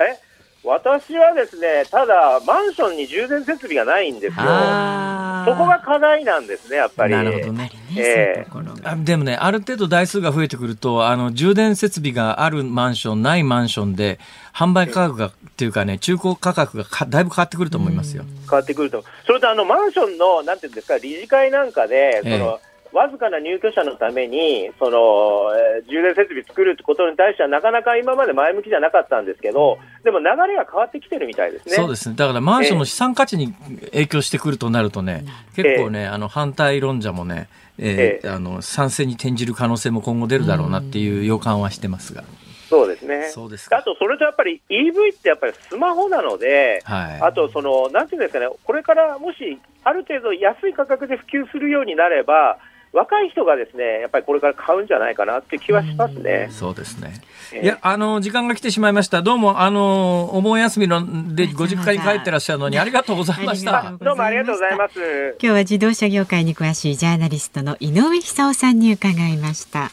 [0.00, 0.18] え？
[0.64, 4.32] 私はですね、ただ、マンションに充電設備がないんですよ。
[4.38, 7.12] あそこが課題なんですね、やっぱり。
[7.14, 7.70] なるほどね。
[7.96, 8.64] ええそう
[9.04, 14.18] でもね、ある程度台数が増えてくると、あの、充電設備があるマンション、ないマンションで、
[14.52, 18.24] 販売価格が、っていうかね、中古価格がかだいぶ変わってくると思いますよ。
[18.50, 19.04] 変わってくると。
[19.26, 22.60] それと、あの、マンションの、なんていうんですか、理事会なんかで、そええの、
[22.92, 31.74] わずかな入居者のために、その、えー充電設備作るってことに対しては、なかなか今まで前向きじゃなかったんですけど、でも流れが変わってきてるみたいですね。
[31.74, 32.16] そうですね。
[32.16, 33.52] だからマンションの資産価値に
[33.92, 35.24] 影響してくるとなるとね、
[35.54, 42.24] 結構ね、あの、反対論者もね、えーええあの、賛成に転じる可能性も今後出るだろうなっていう予感はしてますが。
[42.68, 43.28] そうですね。
[43.30, 47.20] そうですかあと、それとやっぱり EV ってやっぱりスマホなので、はい。
[47.22, 52.58] あと、その、なんていうんですかね、これからもし、ある程度安い価格で普及するようになれば、
[52.92, 56.48] 若い人がですね、やっぱりこれから買うんじゃないかなって気はしますね。
[56.50, 57.14] そうですね。
[57.52, 59.22] ええいや、あの、時間が来てしまいました。
[59.22, 63.94] どうも、あの、お盆休みのでご実家に帰ってらっしゃるのにありがとうございました。
[64.00, 65.36] どうもありがとうございます。
[65.40, 69.92] 今日は自動車業界に詳しいジャーナリストの井上久夫さんに伺いました。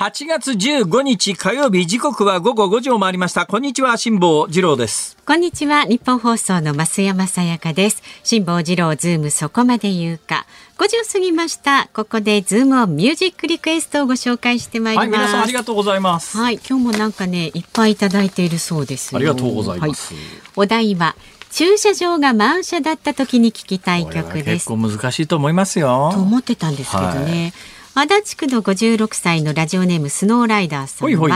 [0.00, 3.44] 8月15日火曜日時刻は午後5時を回りました。
[3.44, 5.18] こんにちは、辛坊治郎です。
[5.26, 10.46] こんにちはニッポン放送の増山さやかです辛坊治郎ズームそこまで言うか
[10.78, 16.38] 5時を過ぎましたここでズームをミュージックリクエストをご紹介してまいりはい、ます皆さんありがとうございます。
[16.38, 19.18] はい、今日もなんかね、いっぱいいただいているそうですよ。
[19.18, 20.22] ありがとうございますはい
[20.56, 21.14] お題は
[21.50, 24.66] 駐車場が満車だった時に聞きたい曲です。
[24.66, 26.10] 結構難しいと思いますよ。
[26.14, 27.52] と思ってたんですけどね。
[27.94, 31.18] 足立区の56歳のラジオネームスノーライダーさんは。
[31.18, 31.32] ほいほい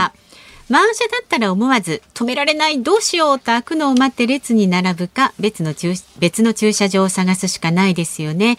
[0.67, 8.57] 満車だったら思わず止められないどうしようと開くのを待って列に並ぶか別の駐別の駐車場を探すしかないですよね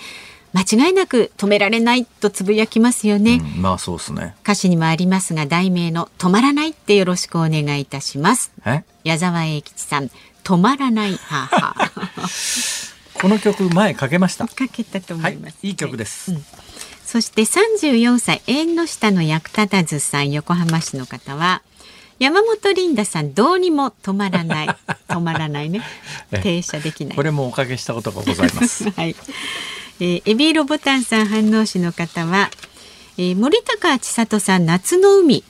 [0.53, 4.37] 間違いなく止められないとつぶやきますよね、うんまあそうですね。
[4.45, 8.85] 歌詞にもありますが題名の止まらないってよろしくお願いいたしますえ？
[9.03, 10.09] 矢沢永吉さん
[10.45, 11.19] 止まらない
[13.21, 14.47] この曲前かけました。
[14.47, 16.33] かけたと思はいいます、、いい曲です。
[17.17, 21.63] そして34歳縁の下の役立たずさん横浜市の方は
[22.19, 24.69] 山本リンダさんどうにも止まらない
[25.09, 25.81] 止まらないね。
[26.31, 27.17] え停車できない。
[27.17, 28.91] これもおかけしたことがございます。
[28.93, 29.17] はい、
[29.99, 32.51] えー、エビーロボタンさん反応市の方は、
[33.17, 35.43] えー、森高千里さん夏の海。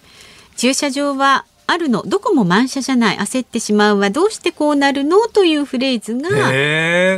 [0.57, 2.05] 駐車場はあるの。
[2.07, 3.17] どこも満車じゃない。
[3.19, 5.27] 焦ってしまうはどうしてこうなるの？
[5.27, 6.29] というフレーズが。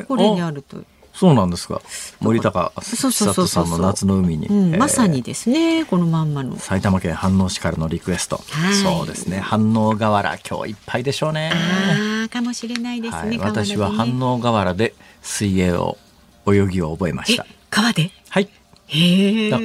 [0.06, 0.82] これにああると、
[1.18, 1.82] そうなんですか。
[2.20, 4.48] 森高千里さんの夏の海に。
[4.76, 8.40] まさにですねこのまんまの埼玉県飯能市からのリクエスト。
[8.50, 9.40] はいそうですね。
[9.40, 11.50] 飯能河原今日いっぱいでしょうね。
[11.52, 15.98] ああかもしれないですね、私は飯能河原で水泳を
[16.46, 17.44] 泳ぎを覚えました。
[17.70, 18.12] 川で？
[18.28, 18.48] はい。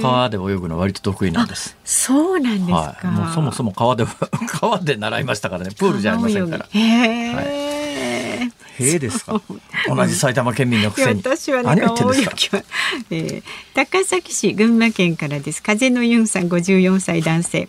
[0.01, 1.77] 川で泳ぐの割と得意なんです。
[1.85, 3.07] そうなんですか、はい。
[3.07, 4.05] もうそもそも川で
[4.59, 5.71] 川で習いましたからね。
[5.77, 6.65] プールじゃありませんから。
[6.67, 7.62] へえ、
[8.79, 9.41] へえですか？
[9.87, 11.21] 同じ埼玉県民のくせに。
[11.21, 12.03] 私はね何をは、
[13.11, 13.43] えー
[13.73, 17.67] 高崎市群馬県からです風のユンさん54歳男性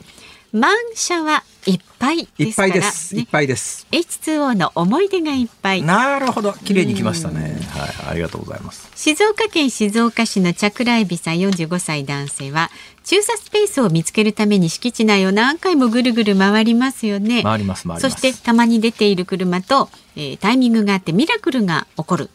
[0.52, 3.16] 満車はいっぱいいっですからぱいです。
[3.16, 3.86] いっねぱいです。
[3.90, 6.52] H2O の思い出がいっぱいなるほど。
[6.52, 7.58] 綺麗に来ましたね。
[7.70, 8.10] はい。
[8.10, 8.88] ありがとうございます。
[8.94, 12.70] 静岡県静岡市の桜エビさん45歳男性は
[13.14, 17.44] 駐車スペースを見つけるために敷地内を何回もぐるぐる回りますよね。
[17.44, 18.10] 回ります回ります。
[18.10, 22.30] そしてたまに出ている車と、えータイミングがあってミラクルが起こる。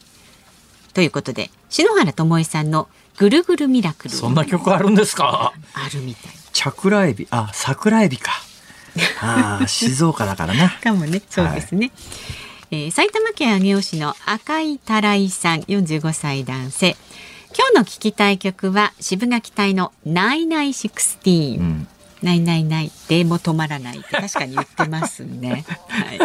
[0.94, 4.14] ということで篠原ともえさんのぐるぐるミラクル。
[4.14, 5.52] そんな曲あるんですか？
[5.74, 6.32] あるみたい。
[6.54, 8.32] チャクラエビ、あ、桜エビか。
[9.20, 10.70] ああ、 静岡だからな。
[10.82, 11.20] かもね。
[11.28, 11.92] そうですね、
[12.70, 16.96] えー埼玉県上尾市の赤いたらいさん45歳男性
[17.56, 21.88] 今日の聞きたい曲はシブがき隊のナイナイ Sixteen うん。
[22.22, 25.64] ないないないでも止まらないって確かに言ってますね。
[25.88, 26.18] はい、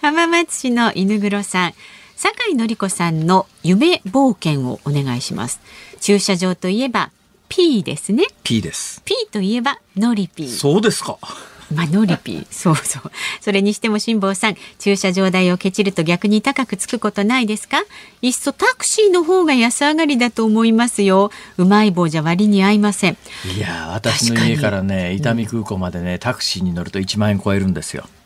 [0.00, 1.74] 浜松市の犬黒さん
[2.16, 5.60] 酒井紀子さんの夢冒険をお願いします
[6.00, 7.10] 駐車場といえば
[7.48, 9.02] P ですね P です。
[9.04, 11.18] P といえばノリピーそうですか。
[11.74, 12.46] まあノリピー。
[12.50, 13.02] そうそう。
[13.40, 17.78] それにしても辛坊さん駐車場代をケチると逆に高くつくことないですか？
[18.22, 21.30] いっそタクシーの方が安上がりだと思いますよ。
[21.58, 23.16] うまい棒じゃ割に合いません。
[23.56, 28.02] いやー、私の家からね、伊丹空港までね、タクシーに乗ると1万円超えるんですよ。
[28.02, 28.23] だから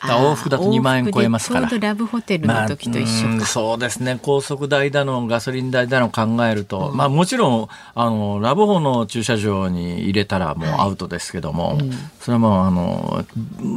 [0.00, 1.68] 往復だと2万円超えますから。
[1.78, 4.18] ラブホテルの時と一緒か、まあうんそうですね。
[4.22, 11.78] 高速代だのガソリン代だの考えると、まあもちろんあのラブホの駐車場に入れたらもうアウトですけども、
[12.20, 13.24] それはもうあの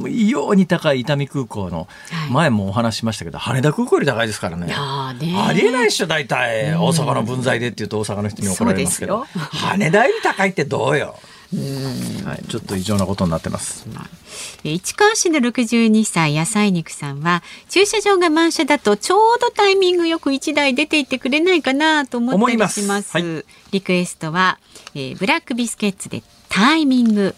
[0.08, 2.32] 異様に高い伊丹空港の、はい。
[2.32, 4.74] 前もお話ししましたけど羽田空港より高いですからね。
[4.76, 9.26] あーねありえないっしょ大体、大阪の分際でって言うと大阪の人に怒られますけど。
[9.34, 11.16] 羽田より高いってどうよ。
[11.52, 13.88] はい、ちょっと異常なことになってます。
[14.64, 22.88] えー市川市の62歳野菜肉さんは駐車場が満車だとちょうどタイミングよく1台出ていってくれないかなと思ったりします。
[22.88, 23.18] ます。
[23.18, 23.46] はい。
[23.72, 24.60] リクエストは、
[24.94, 27.36] えーブラックビスケッツでタイミング。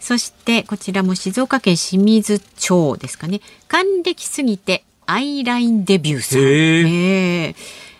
[0.00, 3.40] そしてこちらも静岡県清水町ですかね。
[3.68, 7.54] 還暦すぎてアイラインデビューさん。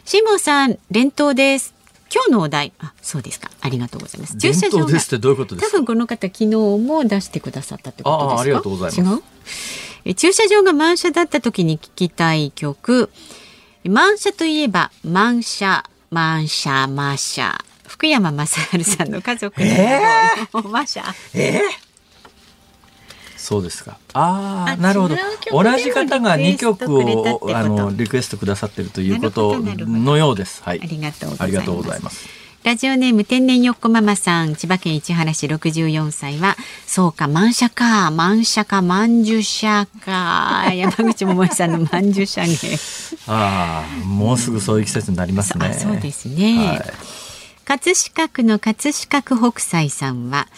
[0.04, 1.79] 辛坊さん連投です
[2.12, 3.50] 今日のお題あそうですか。
[3.60, 4.36] ありがとうございます。
[4.36, 5.76] 伝統ですってどういうことですか？
[5.76, 8.40] 多分この方昨日も出してくださったってことですか？
[8.40, 9.00] ありがとうございます。
[9.00, 9.22] 違う？
[10.06, 13.10] え駐車場が満車だった時に聞きたい曲。
[13.84, 17.56] 満車といえば満車満車マシャ
[17.86, 20.00] 福山雅治さんの家族の、え
[20.70, 21.04] マシャ
[21.34, 21.62] え
[23.40, 23.98] そうですか。
[24.12, 25.16] ああ、あなるほど
[25.50, 30.62] 同じ方が2曲をあのリクエストくださってるということのようです。
[30.62, 30.80] はい。
[30.82, 32.28] ありがとうございますありがとうございます。
[32.62, 42.58] ラジオネーム天然よっこママさん千葉県市原市64歳はそうか満車か満車か満樹車か 山口百恵さんの満樹車ね
[43.26, 45.68] ああ、もうすぐそういう季節になりますね。
[45.68, 47.30] あそうですね、はい
[47.70, 50.48] 葛飾区の葛飾区北斎さんは、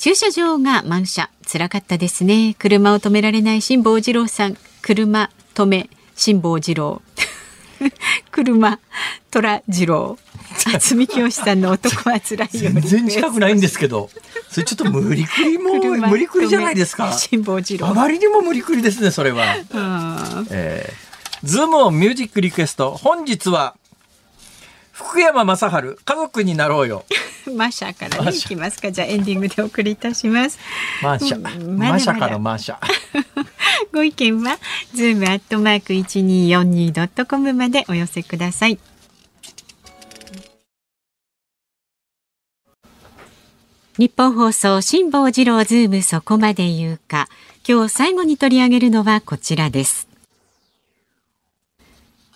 [0.00, 2.54] 駐車場が満車、辛かったですね。
[2.58, 7.02] 車を止められない辛坊治郎さん、車止め、辛坊治郎。
[8.30, 8.78] 車、
[9.30, 10.18] 虎次郎。
[10.66, 12.70] 渥美清さんの男は辛いよ。
[12.72, 14.10] 全然近くないんですけど。
[14.50, 15.74] それちょっと無理くりも
[16.08, 17.12] 無理くりじゃないですか。
[17.12, 17.88] 辛坊治郎。
[17.88, 19.56] あまりにも無理くりですね、それは。
[20.50, 22.92] えー、ズームオンミュージックリクエスト。
[22.92, 23.74] 本日は、
[24.92, 27.04] 福山雅治、家族になろうよ。
[27.56, 28.92] 満車からね、いきますか。
[28.92, 30.58] じゃあエンディングでお送りいたします。
[31.02, 31.78] マーシャ。
[31.78, 32.76] 満車からマーシャ。
[33.92, 34.58] ご意見は、
[34.94, 38.78] ズームアットマーク一二四二ドットコムまでお寄せください。
[43.98, 47.28] ニッポン放送辛坊治郎ズームそこまで言うか。
[47.66, 50.11] 今日最後に取り上げるのはこちらです。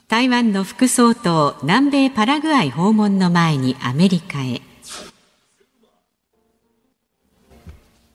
[0.08, 4.62] 台湾の副総統南米パラグアイ訪問の前にアメリカへ。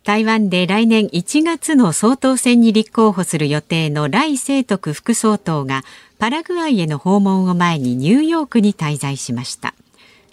[0.05, 5.83] 台湾で来年1月の総統選に立候補する予定の来清徳副総統が
[6.17, 9.75] パラグアイへの訪問を前にニューヨークに滞在しました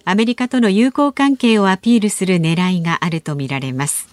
[0.04, 4.08] アメリカとの友好関係をアピールする狙いがあるとみられます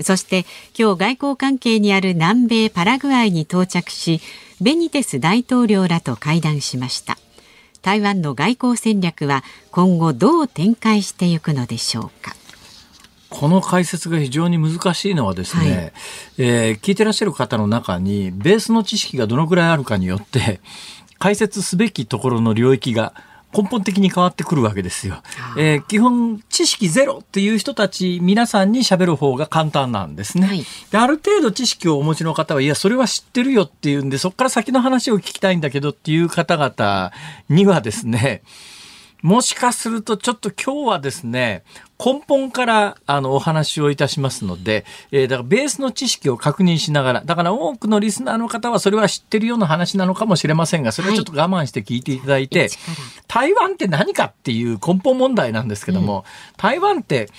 [0.00, 0.44] そして
[0.76, 4.20] 今日外交関係にある南米パラグアイに到着し
[4.60, 7.16] ベニテス大統領らと会談しました。
[7.82, 12.34] 台湾の外交戦略は今後どう展開していくのでしょうか。
[13.30, 15.92] この解説が非常に難しいのはですね、はい、
[16.38, 20.60] えー、聞いてらっしゃる方の中にベースの知識がどのくらいあるかによって
[21.18, 23.12] 解説すべきところの領域が
[23.56, 25.22] 根本的に変わってくるわけですよ。
[25.56, 30.98] えー、基本知識ゼロっていう人たち皆さんに喋る方が簡単なんですね、はい、で。
[30.98, 37.12] ある程度知識をお持ちの方はいやそれは知ってるよっていうんでそこから先の話を聞きたいんだけどっていう方々
[37.48, 38.42] にはですね
[39.22, 41.64] もしかするとちょっと今日はですね、
[41.98, 52.68] 根本からあのお話をいたしますので、えー、だからベースの知識を確認しながら、だから多くのリスナーの方はそれは知ってるような話なのかもしれませんが、それはちょっと我慢して聞いていただいて、はい、
[53.26, 56.24] 台湾って何かっていう根本問題なんですけども、うん、
[56.56, 57.30] 台湾って、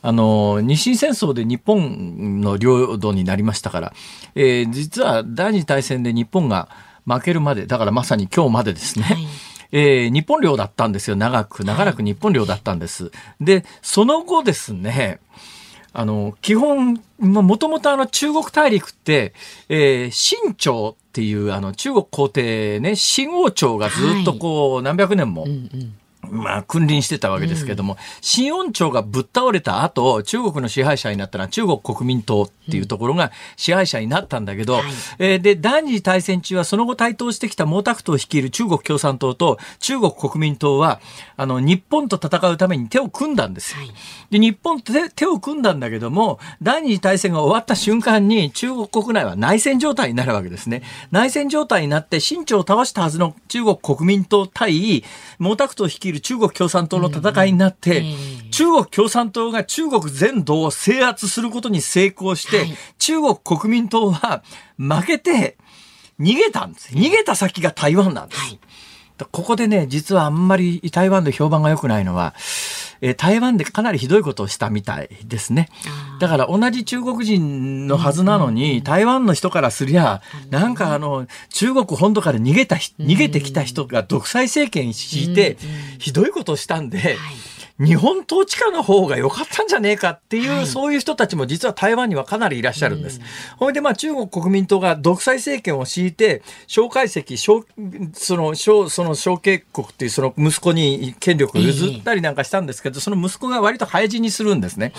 [0.00, 3.92] あの、日清戦争で日本の領土になりましたから、
[4.34, 6.68] えー、実は第二次大戦で日本が
[7.06, 9.26] 負けるまで、だからまさに今日までですね、はい
[9.72, 11.16] えー、日本領だったんですよ。
[11.16, 13.10] 長く、長らく日本領だったんです。
[13.40, 15.20] で、その後ですね、
[15.92, 19.32] あの、基本、もともとあの中国大陸って、
[19.68, 25.94] えー、清朝っていうあの中国皇帝ね、清王朝がずっとこう、何百年も、うんうん
[26.30, 34.80] まあ、君臨してたわけですけども、うん、新王朝がぶっ倒れた後、中国の支配者になったのは中国国民党っていうところが支配者になったんだけど、うん
[35.18, 41.00] えー、で、第二次大戦中はその後台頭してきた毛沢東率いる中国共産党と中国国民党は、
[41.36, 43.80] あの、日本と戦うために手を組んだんですよ。
[43.80, 43.92] はい、
[44.30, 50.82] で、日本と手を組んだんだけども、第二次大戦が終わった瞬間に中国国内は内戦状態になるわけですね。
[51.10, 55.04] 内戦状態になって、清朝を倒したはずの中国国民党対
[55.38, 58.04] 毛沢東率いる中国共産党の戦いになって、
[58.50, 62.66] 中国共産党が中国全土を制圧することに成功して、
[62.98, 64.42] 中国国民党は
[64.78, 65.56] 負けて
[66.20, 66.94] 逃げたんです。
[66.94, 68.58] 逃げた先が台湾なんです。
[69.24, 72.34] ここでね、実はあんまり台湾で評判が良くないのは、
[73.00, 75.68] えー、台湾でかなりひどいことをしたみたいですね。
[76.20, 85.56] だから同じ中国人のはずなのに、台湾の人からすりゃ、なんかあの、中国本土から逃げた、逃げてきた人が独裁政権敷いて、
[85.98, 87.16] ひどいことをしたんで、はい
[87.78, 93.20] 日本統治下の方が良かったんじゃねえかっていう、はい、そういう人たちも実は台湾にはかなりいらっしゃるんです。
[93.58, 97.64] ほ、いでまあ中国国民党が独裁政権を敷いて、蒋介石、そ
[98.36, 104.92] の、蒋、その蒋介国っていうその息子に権力を譲ったりなんかしたんですけど、その息子が割と早死にするんですね。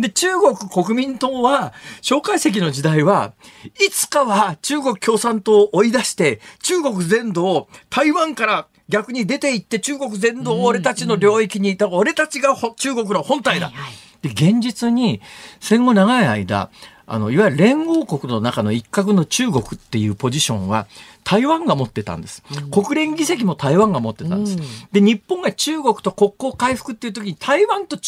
[0.00, 3.32] で、中国国民党は、蒋介石の時代は、
[3.80, 13.66] いつかは中国共産党を追い出して、中国全土を台湾から逆に出て行って中国全土を俺たちの領域にいた、俺たちが中国の本体だ。
[13.66, 15.20] はいはい、で現実に
[15.60, 16.70] 戦後長い間
[17.06, 20.86] あのいわゆる連合国の中の一角の中国っていうポジションは
[21.22, 22.42] 台湾が持ってたんです。
[22.70, 24.58] 国連議席も台湾が持ってたんです。
[24.92, 27.98] で、日本が中国と国交回復っていう時に台湾と、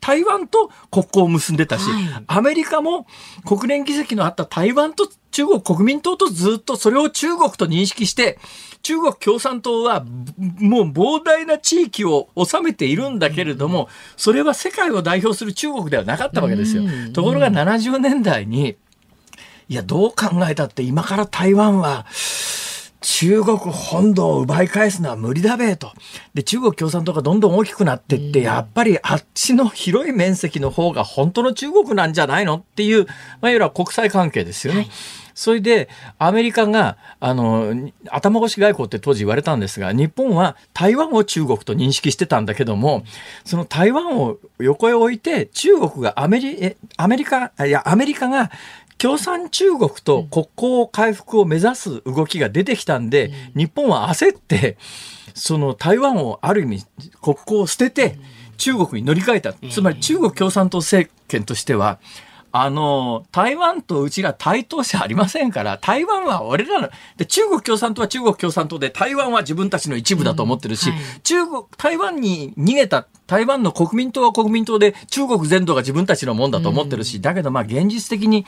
[0.00, 3.06] 台湾と国交を結んでたし、はい、アメリカも
[3.44, 8.38] 国連議席のあった台湾と中国国民党とずっとそれを中国と認識して、
[8.90, 10.04] 中国共産党は
[10.58, 16.82] もう膨大な地域を治めているんだけれども、それは世界を代表する中国ではなかったわけですよ。
[17.12, 18.74] ところが70年代に、
[19.68, 22.04] いや、どう考えたって今から台湾は、
[23.00, 25.92] 中国本土を奪い返すのは無理だべと。
[26.34, 34.88] で、中国共産党がどんどん大きくなってって、やっぱりあっちの広い面積の方が本当の中国なんじゃないのっていう、まあ、いわゆる国際関係ですよね。
[35.40, 35.88] それで、
[36.18, 43.04] アメリカが、あの、頭越し外交って当時言われたんですが、日本は台湾を中国と認識してたんだけども、
[43.46, 48.50] その台湾を横へ置いて、中国がアメリ、えアメリカ、いや、アメリカが
[48.98, 54.76] 共産中国と国交回復を目指す動きが出てきたんで、日本は焦って、
[55.32, 56.84] その台湾をある意味
[57.22, 58.18] 国交を捨てて
[58.58, 59.54] 中国に乗り換えた。
[59.70, 61.98] つまり中国共産党政権としては、
[62.52, 71.20] あの、台湾とうちら対等じゃありませんから、台湾は俺らの、で、中国共産党は中国共産党で、台湾は自分たちの一部だと思ってるし、うんはい。
[71.22, 78.44] 中国、台湾に逃げた、台湾の国民党は国民党で、中国全土が自分たちのもんだと思ってるし、だけどまあ現実的に、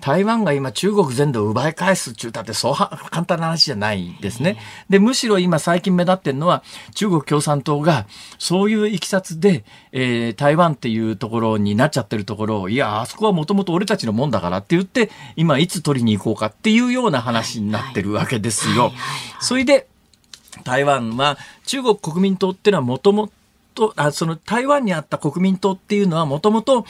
[0.00, 4.58] 台湾が今中国全土を奪い返すって言ってそうは簡単な話じゃないですね。
[4.88, 6.62] で、むしろ今最近目立ってるのは
[6.94, 8.06] 中国共産党が
[8.38, 18.92] そういういきさつで、えー台湾っていうところになっちゃってるところを、いや、あそこはもともと俺たちのもんだからって言って、今いつ取りに行こうかっていうような話になってるわけですよ。
[19.40, 19.88] それで、
[20.64, 23.30] 台湾は中国国民党っていうのはもとも
[23.76, 26.86] と、あその台湾にあった国民党っていうのはもともと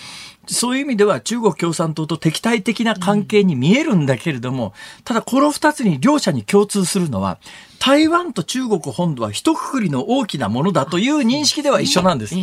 [0.47, 4.73] そういう意味では中国共産党と敵対的な関係に見えるんだけれども、
[5.05, 7.39] ただこの二つに両者に共通するのは
[7.81, 12.35] 台湾と中国本土は一括りの大きなものだという認識では一緒なんです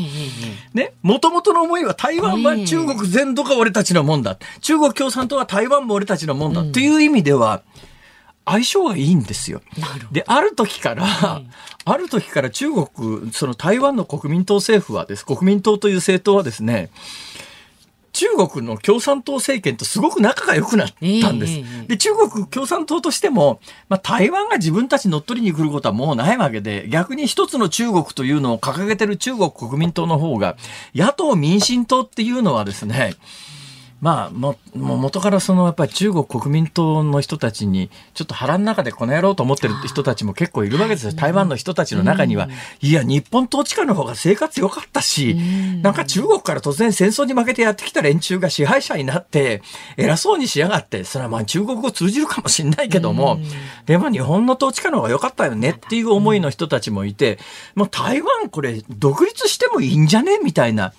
[0.73, 4.37] ね、もともとの思いは台湾は中国全土が俺たちのもんだ。
[4.59, 6.61] 中国共産党は台湾も俺たちのもんだ。
[6.61, 7.63] っていう意味では、
[8.45, 9.61] 相性がいいんですよ。
[10.11, 11.05] で、ある時から、
[11.85, 16.89] ある時から中国、その台湾の国民党政府はです、国民党という政党はですね、
[18.13, 21.53] 中国の共産党政権とすごく仲が良くなったんです。
[21.53, 30.57] ええええで、中国共産党としても、まあ、台湾が自分たち乗っ取りに来ることはもうないわけで、逆に一つの中国というのを掲げてる中国国民党の方が、
[30.93, 33.15] 野党民進党っていうのはですね、
[34.04, 41.14] まあ、も、もう元からそのやっぱり中国国民党の人たちに、ちょっと腹の中でこの野郎と思ってる人たちも結構いるわけですよ。
[41.14, 42.49] 台湾の人たちの中には。
[42.82, 45.36] いや、日本統治下の方が生活良かったし、
[45.82, 49.62] なんか中国から突然戦争に負けてやってきた連中が支配者になって、
[49.95, 53.39] 偉そうにしやがって、それはまあ中国語通じるかもしんないけども、
[53.86, 57.39] でも日本の統治下の方が良かったよねっていう思いの人たちもいて、
[57.74, 60.91] もう台湾これ独立してもいいんじゃねみたいな。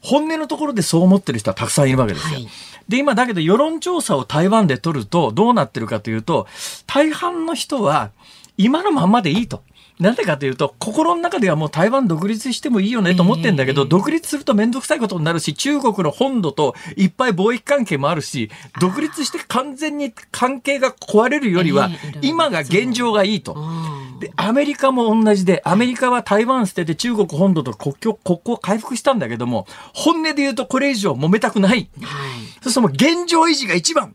[0.00, 2.34] 本音のところでそう思ってる人はたくさんいるわけですよ。
[2.34, 2.48] はい
[2.90, 6.48] で、今だけど世論調査を台湾で取るとどうなってるかというと、
[6.88, 8.10] 大半の人は
[8.56, 9.62] 今のまんまでいいと。
[10.00, 21.90] なんでかというと、心の中ではもう台湾独立してもいいよねと思ってんだけど、独立するとめんどくさいことになるし、中国の本土といっぱい貿易関係もあるし、独立して完全に関係が壊れるよりは
[22.22, 23.54] 今が現状がいいと。
[23.56, 31.90] あで、アメリカも同じで、アメリカは台湾捨てて中国本土と国境、国交を回復したんだけども、本音で言うとこれ以上揉めたくない。
[32.02, 32.40] あはい。
[32.62, 34.14] そうするともう現状維持が一番。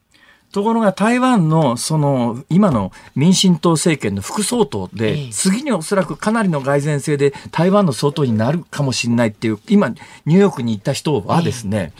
[0.56, 11.92] ところが台湾のその今の民進党政権の副総統えでえ次におそらくかなりの蓋然性で台湾の総統になるかもしれないっていう今ニューヨークに行った人はですね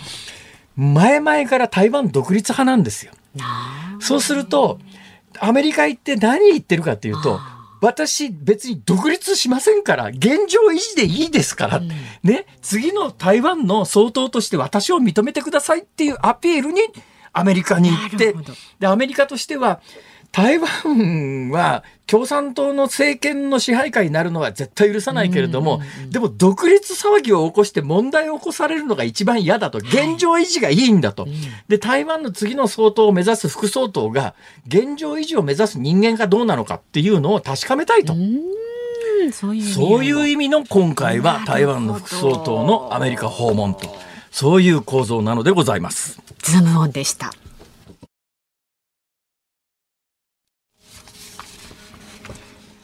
[0.78, 3.12] 前々から台湾独立派なんですよ。
[3.36, 4.80] なそうすると、
[5.40, 7.40] アメリカ行って何言ってるかっていうと、
[7.82, 11.82] 私別に独立しませんから、現状維持でいいですから、
[12.24, 16.82] ね、次の台湾の総統として私を認めてくださいっていうアピールに
[17.36, 18.34] アメリカに行って
[18.80, 19.82] で、アメリカとしては、
[20.32, 31.26] 台湾は共産党の政権の支配下になるのは絶対許さないけれども、でも独立騒ぎを起こして問題を起こされるのが一番嫌だと、現状維持がいいんだと。
[31.70, 34.36] で、台湾の次の総統を目指す副総統が、
[34.68, 38.14] 現状維持を目指す人間がどうなのかっていうのを確かめたいと。
[39.32, 39.56] そう
[40.06, 43.88] いう意味の今回は台湾の副総統のアメリカ訪問と、
[44.38, 46.20] そういう構造なのでございます。
[46.40, 47.32] ズームオンでした。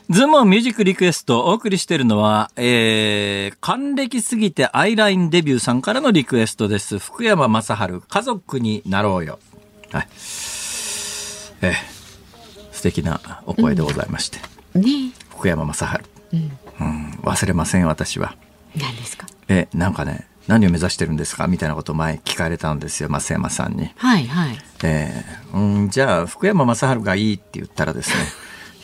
[0.10, 7.00] ズームオンミュージックリクエストお送りしているのは、えー、還暦すぎてアイラインデビューさんからのリクエストです。
[7.00, 9.38] 福山雅治、家族になろうよ。
[9.92, 10.08] はい。
[10.08, 11.74] えー、
[12.72, 14.40] 素敵なお声でございまして。
[14.74, 15.86] ね福山雅治。
[16.32, 18.38] うん、忘れません、私は。
[18.74, 19.28] 何ですか？
[19.50, 23.90] え、なんかね、何を目指してるんですかみたいなことを前聞かれたんですよ、増山さんに。
[23.96, 24.58] はいはい。
[24.84, 28.26] えーうん、じゃあ、福山雅治がいいって言ったらですね、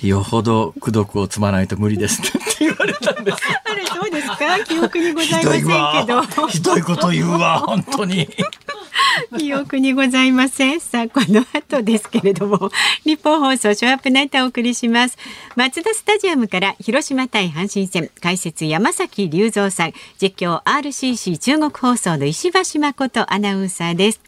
[0.04, 3.38] よほど功徳を積まないと無理ですねって言われたんです。
[3.66, 4.60] あれどうですか？
[4.66, 6.48] 記憶にございませんけど。。
[6.48, 8.30] ひどいこと言うわ、本当に。
[9.38, 10.80] 記憶にございません。
[10.80, 12.70] さあ、この後ですけれども、
[13.04, 15.18] 日本放送ショーアップナイターお送りします。
[15.56, 24.22] 松田スタジアムから広島対阪神戦、解説山崎隆三さん、実況 RCC 中国放送の石橋誠アナウンサーです。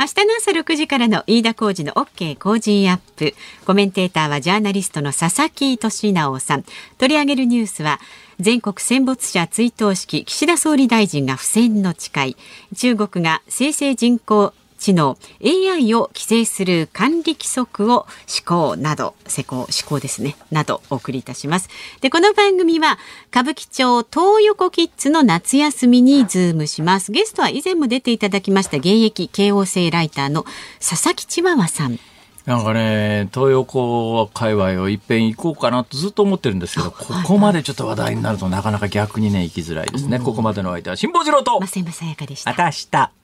[0.00, 3.34] 明日の朝6時からの飯田浩二の OK 工事アップ。
[3.66, 6.64] コメンテーターはジャーナリストの佐々木俊尚さん。
[6.96, 8.00] 取り上げるニュースは、
[8.40, 12.36] 全国戦没者追悼式岸田総理大臣が不戦の誓い
[12.74, 21.68] 中国が生成人工知能 AI を規制する管理規則を施行など施行施行ですねなどお送りいたします
[22.00, 22.98] でこの番組は
[23.30, 30.44] 歌舞伎町トー横キッズの夏休みにズームしますゲストは以前も出ていただきました現役慶応生ライターの
[30.80, 31.98] 佐々木千和さん
[32.46, 40.18] なんかね、東横界隈をいっぺん行こうかなとずっと思ってるんですけど、ここまでちょっと話題になるとなかなか逆にね、行きづらいですね。
[40.18, 42.50] ここまでの相手は辛坊治郎と、増山さやかでした。
[42.50, 43.19] また明日。